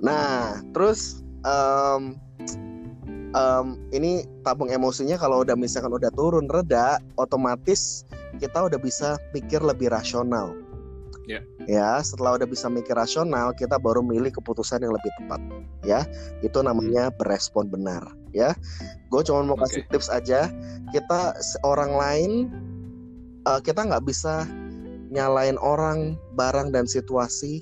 [0.00, 2.14] Nah, terus em,
[3.32, 8.04] em, ini tabung emosinya kalau udah misalkan udah turun reda, otomatis
[8.38, 10.54] kita udah bisa pikir lebih rasional.
[11.28, 11.44] Ya.
[11.68, 15.40] Ya, setelah udah bisa mikir rasional, kita baru milih keputusan yang lebih tepat.
[15.84, 16.00] Ya,
[16.40, 18.00] itu namanya berespon benar.
[18.32, 18.56] Ya,
[19.12, 19.92] gue cuma mau kasih Oke.
[19.92, 20.48] tips aja.
[20.88, 21.36] Kita
[21.68, 22.32] orang lain,
[23.44, 24.48] eh, kita nggak bisa
[25.12, 27.60] nyalain orang, barang dan situasi.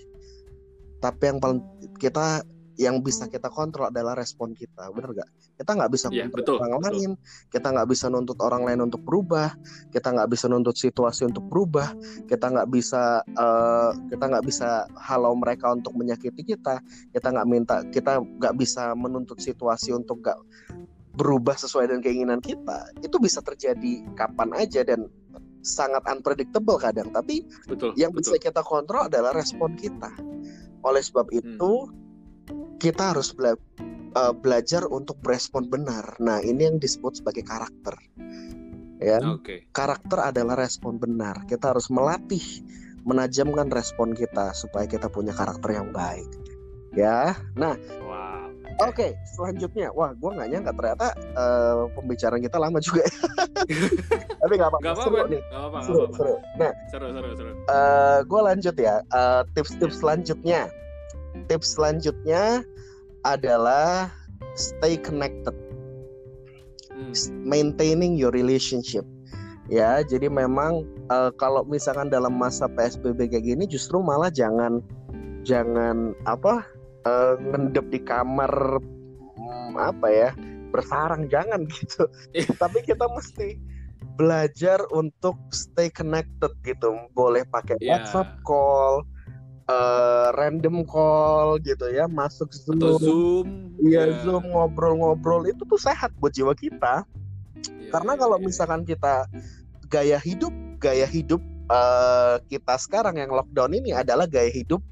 [1.02, 1.60] Tapi yang paling
[1.98, 2.46] kita
[2.76, 5.30] yang bisa kita kontrol adalah respon kita, bener gak?
[5.56, 6.92] Kita nggak bisa kontrol betul, orang betul.
[6.92, 7.10] lain,
[7.48, 9.56] kita nggak bisa nuntut orang lain untuk berubah,
[9.88, 11.96] kita nggak bisa nuntut situasi untuk berubah,
[12.28, 16.84] kita nggak bisa eh, kita nggak bisa halau mereka untuk menyakiti kita,
[17.16, 20.36] kita nggak minta, kita nggak bisa menuntut situasi untuk nggak
[21.16, 22.92] berubah sesuai dengan keinginan kita.
[23.00, 25.08] Itu bisa terjadi kapan aja dan
[25.64, 27.10] sangat unpredictable kadang.
[27.10, 27.96] Tapi Betul.
[27.96, 28.52] yang bisa betul.
[28.52, 30.12] kita kontrol adalah respon kita.
[30.84, 32.05] Oleh sebab Hmm.
[32.76, 33.58] Kita harus bela-
[34.12, 36.16] eh, belajar untuk berespon benar.
[36.18, 37.96] Nah, ini yang disebut sebagai karakter.
[38.96, 39.68] Ya, Oke.
[39.70, 41.44] karakter adalah respon benar.
[41.44, 42.40] Kita harus melatih
[43.04, 46.26] menajamkan respon kita supaya kita punya karakter yang baik.
[46.90, 47.36] Ya.
[47.54, 48.48] Nah, Wow.
[48.82, 49.92] oke, selanjutnya.
[49.92, 53.04] Wah, gua nggak nyangka ternyata eh, pembicaraan kita lama juga.
[53.04, 53.12] ya.
[54.40, 54.80] Tapi nggak apa-apa.
[54.82, 55.28] Gak seru apa-apa.
[55.28, 55.42] nih.
[55.44, 55.78] Gak apa-apa.
[55.84, 56.16] Seru, apa-apa.
[56.16, 56.34] seru.
[56.56, 57.50] Nah, Seru, seru, seru.
[57.68, 60.85] eh gue lanjut ya Eh, tips-tips selanjutnya tips
[61.60, 62.62] selanjutnya
[63.22, 64.12] adalah
[64.54, 65.52] stay connected
[66.96, 67.12] Hmm.
[67.44, 69.04] maintaining your relationship
[69.68, 70.80] ya jadi memang
[71.12, 74.80] eh, kalau misalkan dalam masa psbb kayak gini justru malah jangan
[75.44, 76.64] jangan apa
[77.04, 78.48] eh, ngendep di kamar
[78.80, 80.30] hmm, apa ya
[80.72, 82.08] bersarang jangan gitu
[82.62, 83.60] tapi kita mesti
[84.16, 88.00] belajar untuk stay connected gitu boleh pakai Iya.
[88.00, 89.04] WhatsApp call
[89.66, 93.46] eh, random call gitu ya masuk Zoom Atau Zoom.
[93.82, 94.14] Iya ya.
[94.24, 97.04] Zoom ngobrol-ngobrol itu tuh sehat buat jiwa kita.
[97.04, 98.44] Iya, Karena iya, kalau iya.
[98.46, 99.26] misalkan kita
[99.86, 104.82] gaya hidup gaya hidup eh, kita sekarang yang lockdown ini adalah gaya hidup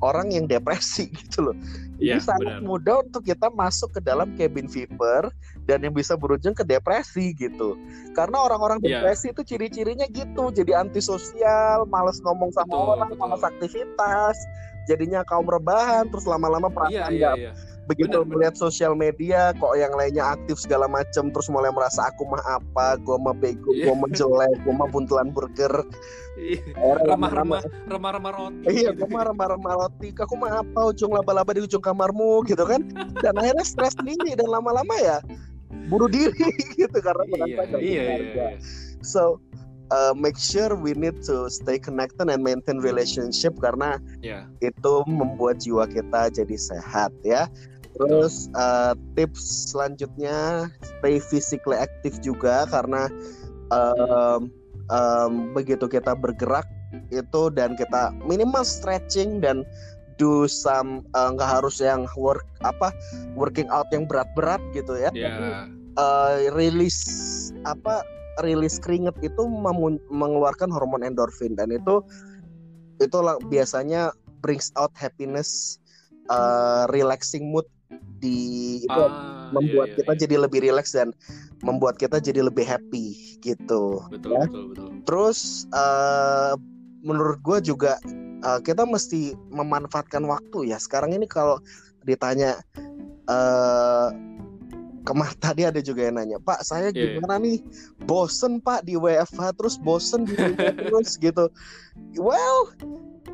[0.00, 1.56] orang yang depresi gitu loh.
[2.00, 2.64] Jadi Iya, sangat benar.
[2.64, 5.28] mudah untuk kita masuk ke dalam cabin fever
[5.68, 7.76] dan yang bisa berujung ke depresi gitu.
[8.16, 9.04] Karena orang-orang Iya.
[9.04, 13.20] depresi itu ciri-cirinya gitu, jadi antisosial, males ngomong sama Betul, orang, betul.
[13.20, 14.36] malas aktivitas,
[14.88, 17.52] jadinya kaum rebahan, terus lama-lama perasaan iya, nggak iya.
[17.90, 18.32] Begitu Bener, bener.
[18.32, 22.94] melihat sosial media kok yang lainnya aktif segala macem terus mulai merasa aku mah apa
[22.96, 23.98] gue mah bego gue Iya.
[23.98, 25.74] mah jelek gue mah buntelan burger
[26.38, 26.62] Iya.
[27.04, 29.02] Remah-remah remah-remah roti iya gitu.
[29.02, 32.80] gue mah remah-remah roti aku mah apa ujung laba-laba di ujung kamarmu gitu kan
[33.18, 35.18] dan akhirnya stres sendiri dan lama-lama ya
[35.90, 36.32] bunuh diri
[36.80, 38.46] gitu karena iya merasa iya iya, berharga.
[38.46, 38.48] iya.
[39.02, 39.42] so
[39.90, 44.46] uh, make sure we need to stay connected and maintain relationship karena Iya.
[44.62, 47.50] itu membuat jiwa kita jadi sehat ya.
[48.00, 53.12] Terus uh, tips selanjutnya stay physically active juga karena
[53.68, 54.48] um,
[54.88, 56.64] um, begitu kita bergerak
[57.12, 59.62] itu dan kita minimal stretching dan
[60.16, 62.92] do some uh, nggak harus yang work apa
[63.36, 65.12] working out yang berat-berat gitu ya.
[65.12, 65.68] Iya.
[66.00, 66.96] Uh, rilis
[67.68, 68.00] apa
[68.40, 69.42] rilis keringet itu
[70.08, 72.00] mengeluarkan hormon endorfin dan itu
[73.00, 73.16] itu
[73.48, 75.80] biasanya brings out happiness
[76.32, 77.66] uh, relaxing mood
[78.20, 78.36] di
[78.84, 80.20] itu Ah, membuat iya, iya, kita iya.
[80.22, 81.08] jadi lebih relax dan
[81.64, 84.44] membuat kita jadi lebih happy gitu betul ya.
[84.46, 86.54] betul betul terus uh,
[87.00, 87.96] menurut gue juga
[88.44, 91.56] uh, kita mesti memanfaatkan waktu ya sekarang ini kalau
[92.04, 92.60] ditanya
[93.28, 94.12] uh,
[95.04, 97.12] kemar tadi ada juga yang nanya Pak saya Iya, iya.
[97.18, 97.58] gimana nih
[98.04, 101.48] bosen Pak di WFH terus bosen di rumah terus gitu
[102.20, 102.68] well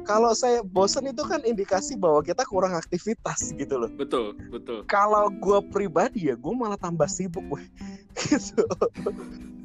[0.07, 3.91] kalau saya bosen itu kan indikasi bahwa kita kurang aktivitas gitu loh.
[3.91, 4.87] Betul betul.
[4.87, 7.67] Kalau gue pribadi ya gue malah tambah sibuk weh.
[8.17, 8.65] Gitu.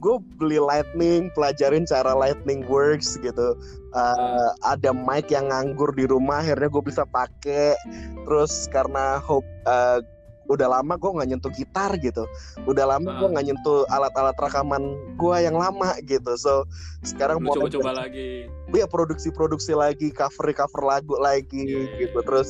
[0.04, 3.56] Gue beli lightning pelajarin cara lightning works gitu.
[3.96, 7.80] Uh, ada mic yang nganggur di rumah akhirnya gue bisa pakai.
[8.28, 10.04] Terus karena hope uh,
[10.52, 12.28] udah lama gue nggak nyentuh gitar gitu
[12.64, 13.32] udah lama gue Ah.
[13.32, 14.84] nggak nyentuh alat-alat rekaman
[15.16, 16.68] gue yang lama gitu so
[17.02, 22.20] sekarang mulai coba-coba lagi ya produksi-produksi lagi, cover-cover lagu lagi Iya, iya, gitu.
[22.20, 22.24] iya.
[22.24, 22.50] Terus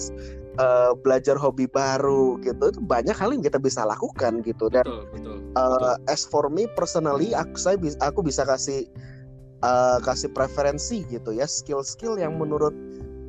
[0.53, 2.69] eh, belajar hobi baru gitu.
[2.69, 4.69] Itu banyak hal yang kita bisa lakukan gitu.
[4.69, 8.85] Dan betul betul eh, as for me personally, aku saya bis- aku bisa kasih
[9.61, 12.73] eh, kasih preferensi gitu ya, skill-skill yang menurut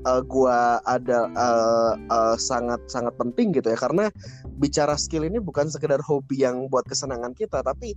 [0.03, 3.79] eh, gua ada eh, eh, sangat sangat penting gitu ya.
[3.79, 4.11] Karena
[4.59, 7.95] bicara skill ini bukan sekedar hobi yang buat kesenangan kita, tapi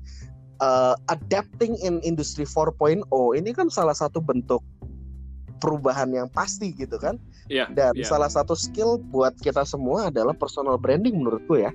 [0.62, 3.04] uh, adapting in industry 4.0
[3.36, 4.64] ini kan salah satu bentuk
[5.64, 7.16] perubahan yang pasti gitu kan
[7.48, 8.06] Iya, dan iya.
[8.06, 11.72] salah satu skill buat kita semua adalah personal branding menurutku ya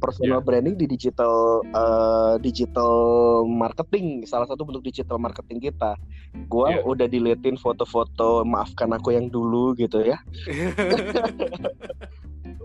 [0.00, 0.46] personal Iya.
[0.48, 2.94] branding di digital uh, digital
[3.44, 5.94] marketing salah satu bentuk digital marketing kita
[6.48, 6.82] gua Iya.
[6.82, 10.16] udah diliatin foto-foto maafkan aku yang dulu gitu ya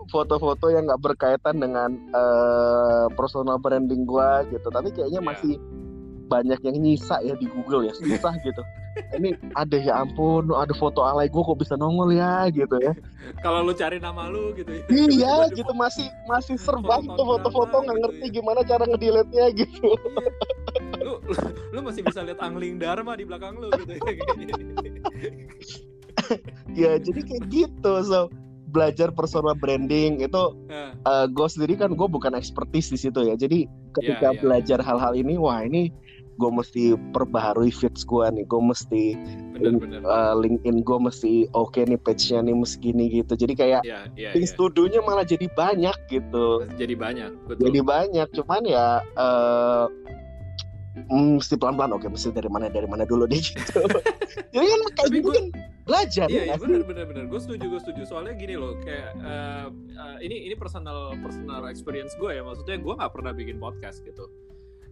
[0.05, 5.27] foto-foto yang nggak berkaitan dengan eh, personal branding gua gitu tapi kayaknya Iya.
[5.27, 5.53] masih
[6.26, 8.61] banyak yang nyisa ya di Google ya susah gitu.
[9.11, 12.95] Ini ada ya ampun ada foto alay gua kok bisa nongol ya gitu ya.
[13.43, 14.84] Kalau lu cari nama lu gitu ya.
[14.88, 18.34] Iya Tiba-tiba gitu masih masih serba Foto gitu foto-foto nggak gitu ngerti ya.
[18.39, 19.88] gimana cara ngedelete-nya gitu.
[21.03, 21.34] Lu, lu
[21.76, 24.01] lu masih bisa lihat angling dharma di belakang lu gitu ya.
[26.76, 28.28] Ya jadi kayak gitu so.
[28.65, 30.91] Belajar personal branding itu Nah,
[31.32, 33.39] gue sendiri kan gue bukan expertise di situ ya.
[33.39, 34.41] Jadi ketika Iya, iya.
[34.41, 35.95] belajar hal-hal ini wah ini
[36.36, 36.83] gue mesti
[37.15, 39.03] perbaharui feeds gue nih gue mesti
[39.55, 44.07] bener-bener uh, LinkedIn gue mesti oke nih page-nya nih mesti gini gitu jadi kayak ya
[44.19, 44.57] ya things ya.
[44.59, 48.88] to do-nya malah jadi banyak gitu jadi banyak betul jadi banyak cuman ya
[51.07, 53.81] mm, mesti pelan-pelan oke mesti dari mana dari mana dulu deh gitu
[54.51, 55.45] jadi kan kayak gitu kan
[55.86, 56.65] belajar Iya, ya iya sih?
[56.65, 57.23] benar benar benar.
[57.29, 58.01] Gue setuju, gue setuju.
[58.09, 62.41] Soalnya gini loh, kayak eh, eh, ini ini personal personal experience gue ya.
[62.41, 64.25] Maksudnya gue nggak pernah bikin podcast gitu.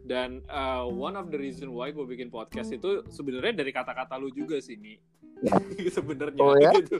[0.03, 4.29] Dan eh, one of the reason why gue bikin podcast itu sebenarnya dari kata-kata lu
[4.29, 4.99] juga sih nih.
[5.91, 6.71] sebenarnya Oh, ya?
[6.71, 6.95] gitu.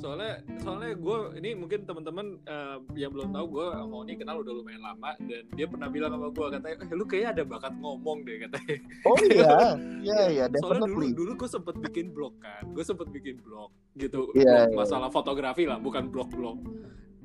[0.00, 4.52] Soalnya soalnya gue ini mungkin teman-teman eh, yang belum tahu gue sama Oni kenal udah
[4.54, 8.24] lumayan lama dan dia pernah bilang sama gue katanya, eh, lu kayaknya ada bakat ngomong
[8.24, 8.76] deh katanya.
[9.04, 9.56] oh iya
[10.08, 14.32] iya iya Soalnya dulu dulu gue sempet bikin blog kan, gue sempet bikin blog gitu,
[14.32, 14.76] Iya, blog iya.
[14.76, 16.64] masalah fotografi lah, bukan blog-blog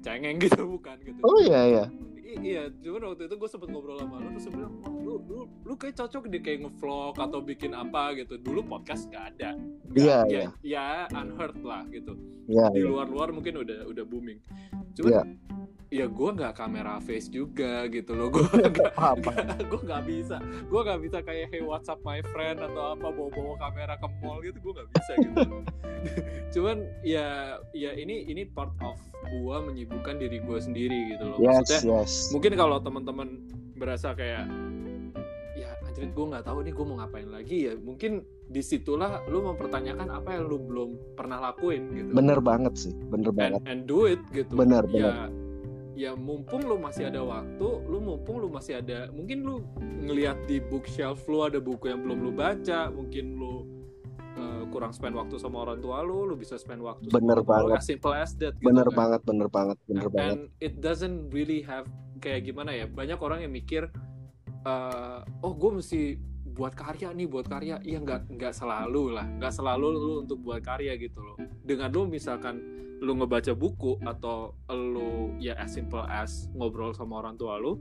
[0.01, 1.19] cengeng gitu bukan gitu.
[1.23, 1.85] oh iya iya
[2.27, 5.39] I- iya, cuman waktu itu gue sempet ngobrol sama lu terus bilang, "Wah, lu lu
[5.63, 8.35] lu kayak cocok deh kayak ngevlog atau bikin apa gitu.
[8.35, 9.55] Dulu podcast gak ada.
[9.95, 10.47] Iya, ya, iya.
[10.59, 12.19] ya unheard lah gitu.
[12.51, 12.91] iya Di iya.
[12.91, 14.43] luar-luar mungkin udah udah booming.
[14.99, 15.23] Cuman Iya.
[15.87, 18.91] ya gue nggak kamera face juga gitu loh gue nggak
[19.71, 23.55] gue nggak bisa gue nggak bisa kayak hey WhatsApp my friend atau apa bawa bawa
[23.55, 25.63] kamera ke mall gitu gue nggak bisa gitu
[26.59, 31.37] cuman ya ya ini ini part of gue menyibukkan diri gue sendiri gitu loh.
[31.39, 32.13] Yes maksudnya yes.
[32.31, 33.27] mungkin kalau teman-teman
[33.77, 34.49] berasa kayak
[35.57, 39.43] ya anjir gue nggak tahu nih gue mau ngapain lagi ya mungkin di situlah lu
[39.43, 42.11] mempertanyakan apa yang lu belum pernah lakuin gitu.
[42.15, 43.61] Bener banget sih bener and, banget.
[43.67, 44.53] and do it gitu.
[44.55, 45.27] Benar, ya
[45.97, 50.61] ya mumpung lu masih ada waktu lu mumpung lu masih ada mungkin lu ngelihat di
[50.61, 53.65] bookshelf lu ada buku yang belum lu baca mungkin lu
[54.37, 57.45] uh, kurang spend waktu sama orang tua lu lu bisa spend waktu Bener sama orang
[57.45, 57.81] tua lu, banget.
[57.81, 58.95] as simple as that gitu bener kan.
[58.95, 60.37] banget bener banget bener and banget.
[60.61, 61.89] it doesn't really have
[62.21, 63.89] kayak gimana ya banyak orang yang mikir
[64.65, 66.01] eh, oh gue mesti
[66.57, 67.77] buat karya nih buat karya.
[67.85, 69.29] Ya nggak nggak selalu lah.
[69.37, 71.37] Nggak selalu lu untuk buat karya gitu loh.
[71.61, 72.57] Dengan lu misalkan
[72.97, 77.77] lu ngebaca buku atau lu ya as simple as ngobrol sama orang tua lu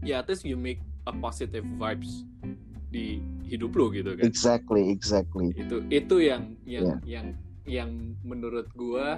[0.00, 2.24] ya at least you make a positive vibes
[2.90, 6.96] di hidup lu gitu kan exactly exactly itu itu yang yang Iya.
[7.06, 7.26] yang
[7.66, 7.90] yang
[8.26, 9.16] menurut gua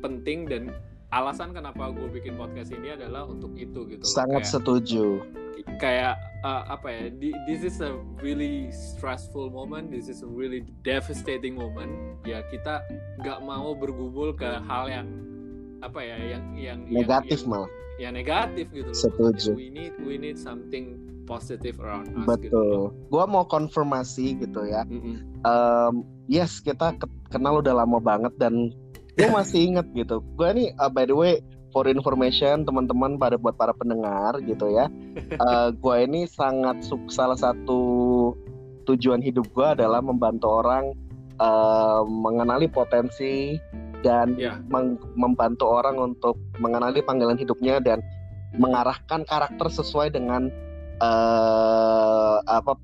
[0.00, 0.72] penting dan
[1.14, 4.10] alasan kenapa gue bikin podcast ini adalah untuk itu gitu loh.
[4.18, 5.04] sangat kayak, setuju
[5.78, 7.02] kayak uh, apa ya
[7.46, 12.82] this is a really stressful moment this is a really devastating moment ya kita
[13.22, 15.06] nggak mau bergumul ke hal yang
[15.80, 19.50] apa ya yang yang negatif yang, malah yang, negatif gitu loh Setuju.
[19.54, 22.88] We need we need something positive around us gitu betul loh.
[23.08, 25.40] gua mau konfirmasi gitu ya Mm-mm.
[25.40, 25.94] Em,
[26.26, 28.70] yes kita ke- kenal udah lama banget dan
[29.14, 33.54] gue masih inget gitu gue ini uh, by the way for information teman-teman pada buat
[33.54, 34.86] para pendengar gitu ya
[35.82, 37.80] gue ini sangat salah satu
[38.84, 40.92] tujuan hidup gue adalah membantu orang
[41.34, 43.56] eh, mengenali potensi
[44.00, 44.60] dan Ya.
[44.66, 48.04] meng- membantu orang untuk mengenali panggilan hidupnya dan
[48.54, 50.52] mengarahkan karakter sesuai dengan
[51.02, 52.78] eh apa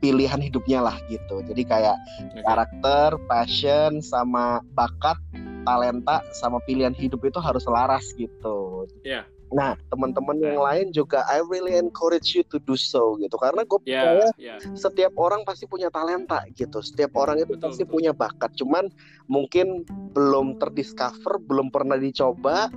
[0.00, 1.96] pilihan hidupnya lah gitu jadi kayak
[2.32, 2.40] Oke.
[2.40, 5.20] karakter, passion, sama bakat,
[5.68, 8.88] talenta, sama pilihan hidup itu harus selaras gitu.
[9.04, 9.28] Iya.
[9.50, 13.82] Nah, teman-teman yang lain juga I really encourage you to do so gitu karena gue
[13.82, 16.78] ya percaya ya setiap orang pasti punya talenta gitu.
[16.78, 17.94] Setiap orang itu Betul, pasti betul.
[17.98, 18.86] punya bakat, cuman
[19.26, 19.82] mungkin
[20.14, 22.70] belum terdiscover, belum pernah dicoba,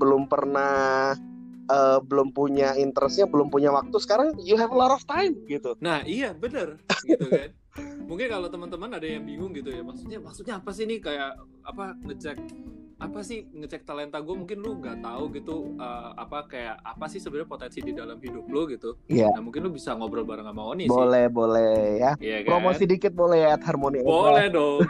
[0.00, 1.12] belum pernah
[1.70, 3.96] eh, belum punya interestnya, belum punya waktu.
[4.00, 5.74] Sekarang you have a lot of time gitu.
[5.80, 7.50] Nah iya bener gitu kan.
[8.04, 11.34] Mungkin kalau teman-teman ada yang bingung gitu ya maksudnya maksudnya apa sih nih kayak
[11.66, 12.38] apa ngecek
[12.94, 17.18] apa sih ngecek talenta gue mungkin lu nggak tahu gitu eh, apa kayak apa sih
[17.18, 18.94] sebenarnya potensi di dalam hidup lu gitu.
[19.10, 19.34] Iya.
[19.34, 22.14] Nah mungkin lu bisa ngobrol bareng sama Oni Boleh, boleh ya.
[22.14, 22.30] sih.
[22.30, 22.50] Iya kan?
[22.54, 23.98] Promosi dikit boleh ya Harmoni.
[24.06, 24.86] Boleh dong.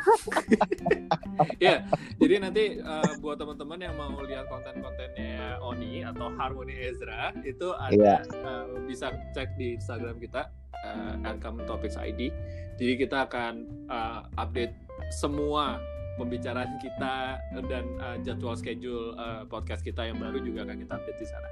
[1.65, 1.81] ya,
[2.21, 7.95] jadi nanti eh, buat teman-teman yang mau lihat konten-kontennya Oni atau Harmony Ezra itu ada
[7.97, 8.17] Iya.
[8.21, 10.53] eh, bisa cek di Instagram kita
[10.83, 12.35] uh, Welcome Topics ID.
[12.75, 14.75] Jadi kita akan eh, update
[15.15, 15.79] semua
[16.19, 17.39] pembicaraan kita
[17.71, 21.49] dan eh, jadwal schedule eh, podcast kita yang baru juga akan kita update di sana.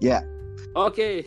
[0.00, 0.20] Ya.
[0.76, 1.24] Oke.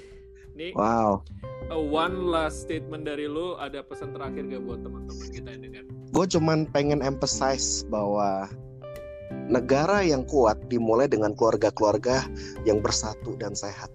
[0.53, 1.25] Nih Wow.
[1.73, 5.83] uh, one last statement dari lu ada pesan terakhir gak buat teman-teman kita yang dengar?
[6.13, 8.45] gue cuman pengen emphasize bahwa
[9.49, 12.21] negara yang kuat dimulai dengan keluarga-keluarga
[12.69, 13.89] yang bersatu dan sehat.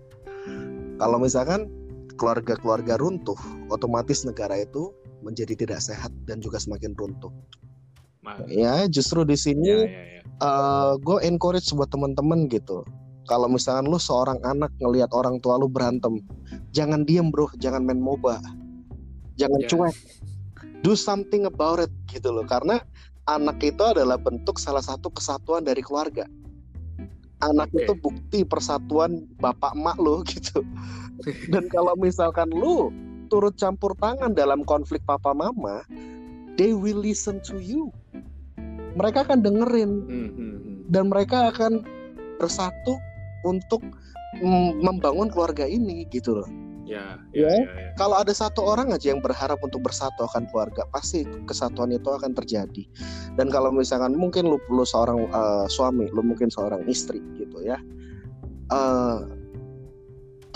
[0.98, 1.70] Kalau misalkan
[2.18, 3.38] keluarga-keluarga runtuh,
[3.70, 4.90] otomatis negara itu
[5.22, 7.30] menjadi tidak sehat dan juga semakin runtuh.
[8.20, 10.22] Ma- Ya, justru di Ya, sini ya, ya.
[10.98, 12.82] gue encourage buat teman-teman gitu.
[13.30, 16.18] Kalau misalkan lu seorang anak ngelihat orang tua lu berantem,
[16.72, 18.40] jangan diem bro, jangan main moba,
[19.36, 19.68] jangan Ya.
[19.68, 19.96] cuek,
[20.80, 22.48] do something about it gitu loh.
[22.48, 22.80] Karena
[23.28, 26.24] anak itu adalah bentuk salah satu kesatuan dari keluarga.
[27.38, 27.86] Anak Oke.
[27.86, 30.62] itu bukti persatuan bapak emak lu gitu.
[31.50, 32.90] Dan kalau misalkan lu
[33.28, 35.84] turut campur tangan dalam konflik papa mama,
[36.58, 37.94] they will listen to you.
[38.98, 40.58] Mereka akan dengerin Hmm, hmm,
[40.90, 41.86] dan mereka akan
[42.42, 42.98] bersatu
[43.46, 43.84] untuk
[44.42, 46.48] mm, membangun keluarga ini gitu loh.
[46.88, 47.44] Ya, Ya.
[47.44, 47.90] ya, ya, ya.
[48.00, 52.32] Kalau ada satu orang aja yang berharap untuk bersatu akan keluarga, pasti kesatuan itu akan
[52.32, 52.88] terjadi.
[53.36, 57.76] Dan kalau misalkan mungkin lu, lu seorang eh, suami, lu mungkin seorang istri gitu ya,
[58.72, 59.18] eh,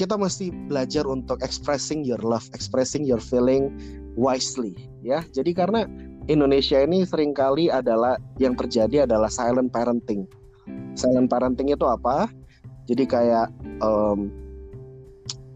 [0.00, 3.76] kita mesti belajar untuk expressing your love, expressing your feeling
[4.16, 4.74] wisely
[5.04, 5.20] ya.
[5.36, 5.84] Jadi karena
[6.30, 10.24] Indonesia ini sering kali adalah yang terjadi adalah silent parenting.
[10.94, 12.30] Silent parenting itu apa?
[12.86, 13.50] Jadi kayak
[13.82, 14.30] em,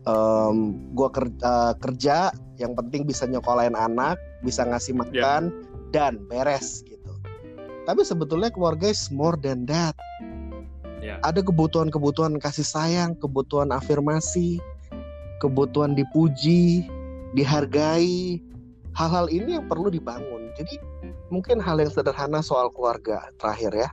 [0.06, 0.56] em,
[0.94, 2.16] gua kerja, kerja
[2.56, 5.52] yang penting bisa nyokolain anak, bisa ngasih makan
[5.92, 7.12] dan beres gitu.
[7.86, 9.94] Tapi sebetulnya keluarga is more than that.
[10.98, 11.22] Ya.
[11.22, 14.58] Ada kebutuhan-kebutuhan kasih sayang, kebutuhan afirmasi,
[15.38, 16.82] kebutuhan dipuji,
[17.38, 18.42] dihargai.
[18.96, 20.50] Hal-hal ini yang perlu dibangun.
[20.56, 20.80] Jadi
[21.28, 23.90] mungkin hal yang sederhana soal keluarga terakhir ya.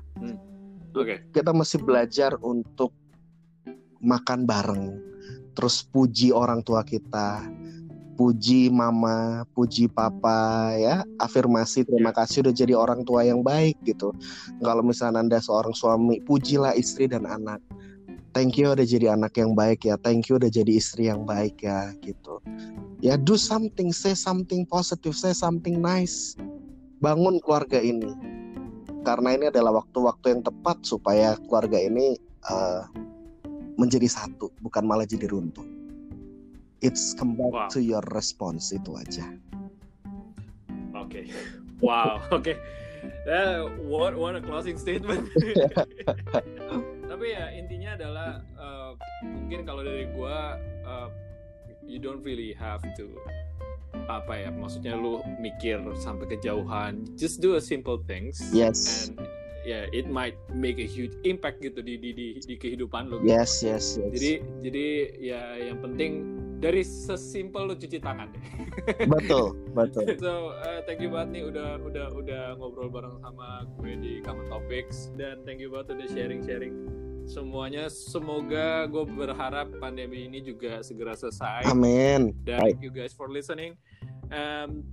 [0.95, 1.21] Oke.
[1.35, 2.95] Kita mesti belajar untuk
[3.99, 5.12] makan bareng.
[5.53, 7.45] Terus puji orang tua kita.
[8.13, 14.13] Puji mama, puji papa ya, afirmasi terima kasih udah jadi orang tua yang baik gitu.
[14.61, 17.57] Kalau misalnya Anda seorang suami, pujilah istri dan anak.
[18.33, 21.61] thank you udah jadi anak yang baik ya thank you udah jadi istri yang baik
[21.61, 22.41] ya gitu
[22.99, 26.33] ya do something say something positive say something nice
[26.99, 28.11] bangun keluarga ini
[29.05, 32.17] karena ini adalah waktu-waktu yang tepat supaya keluarga ini
[32.49, 32.89] uh,
[33.75, 35.65] menjadi satu bukan malah jadi runtuh
[36.79, 37.67] it's come back Wow.
[37.71, 39.25] to your response itu aja
[40.93, 41.25] Oke.
[41.83, 42.21] Wow.
[42.37, 42.55] Oke.
[43.27, 45.27] Eh, what what a closing statement.
[47.11, 48.91] Tapi ya intinya adalah eh,
[49.25, 51.07] mungkin kalau dari gua eh,
[51.83, 53.09] you don't really have to
[54.07, 59.21] apa ya maksudnya lu mikir sampai kejauhan just do a simple things yes and
[59.63, 63.33] yeah it might make a huge impact gitu di di di, di kehidupan lu gitu.
[63.33, 64.11] yes yes yes.
[64.15, 64.31] Jadi
[64.63, 64.85] jadi
[65.19, 65.41] ya
[65.71, 68.43] yang penting dari sesimpel lu cuci tangan deh.
[69.11, 70.15] Betul betul.
[70.15, 74.47] So, uh, thank you banget nih udah udah udah ngobrol bareng sama gue di Common
[74.47, 75.11] Topics.
[75.19, 76.73] Dan thank you banget udah sharing-sharing
[77.27, 77.91] semuanya.
[77.91, 81.67] Semoga gue berharap pandemi ini juga segera selesai.
[81.67, 82.31] Amin.
[82.47, 83.75] Dan thank you guys for listening.
[84.31, 84.87] Um,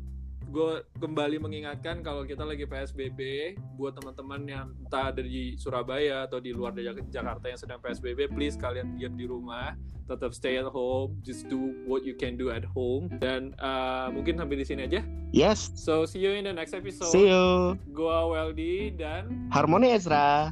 [0.51, 6.43] gue kembali mengingatkan kalau kita lagi PSBB buat teman-teman yang entah ada di Surabaya atau
[6.43, 9.79] di luar dari Jakarta yang sedang PSBB, please kalian diam di rumah,
[10.11, 14.43] tetap stay at home, just do what you can do at home dan uh, mungkin
[14.43, 15.01] sampai di sini aja.
[15.31, 17.15] yes So see you in the next episode.
[17.15, 20.51] see you Gua Weldy dan Harmoni Ezra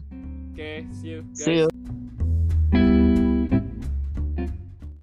[0.55, 1.43] oke, see you guys.
[1.43, 1.69] see you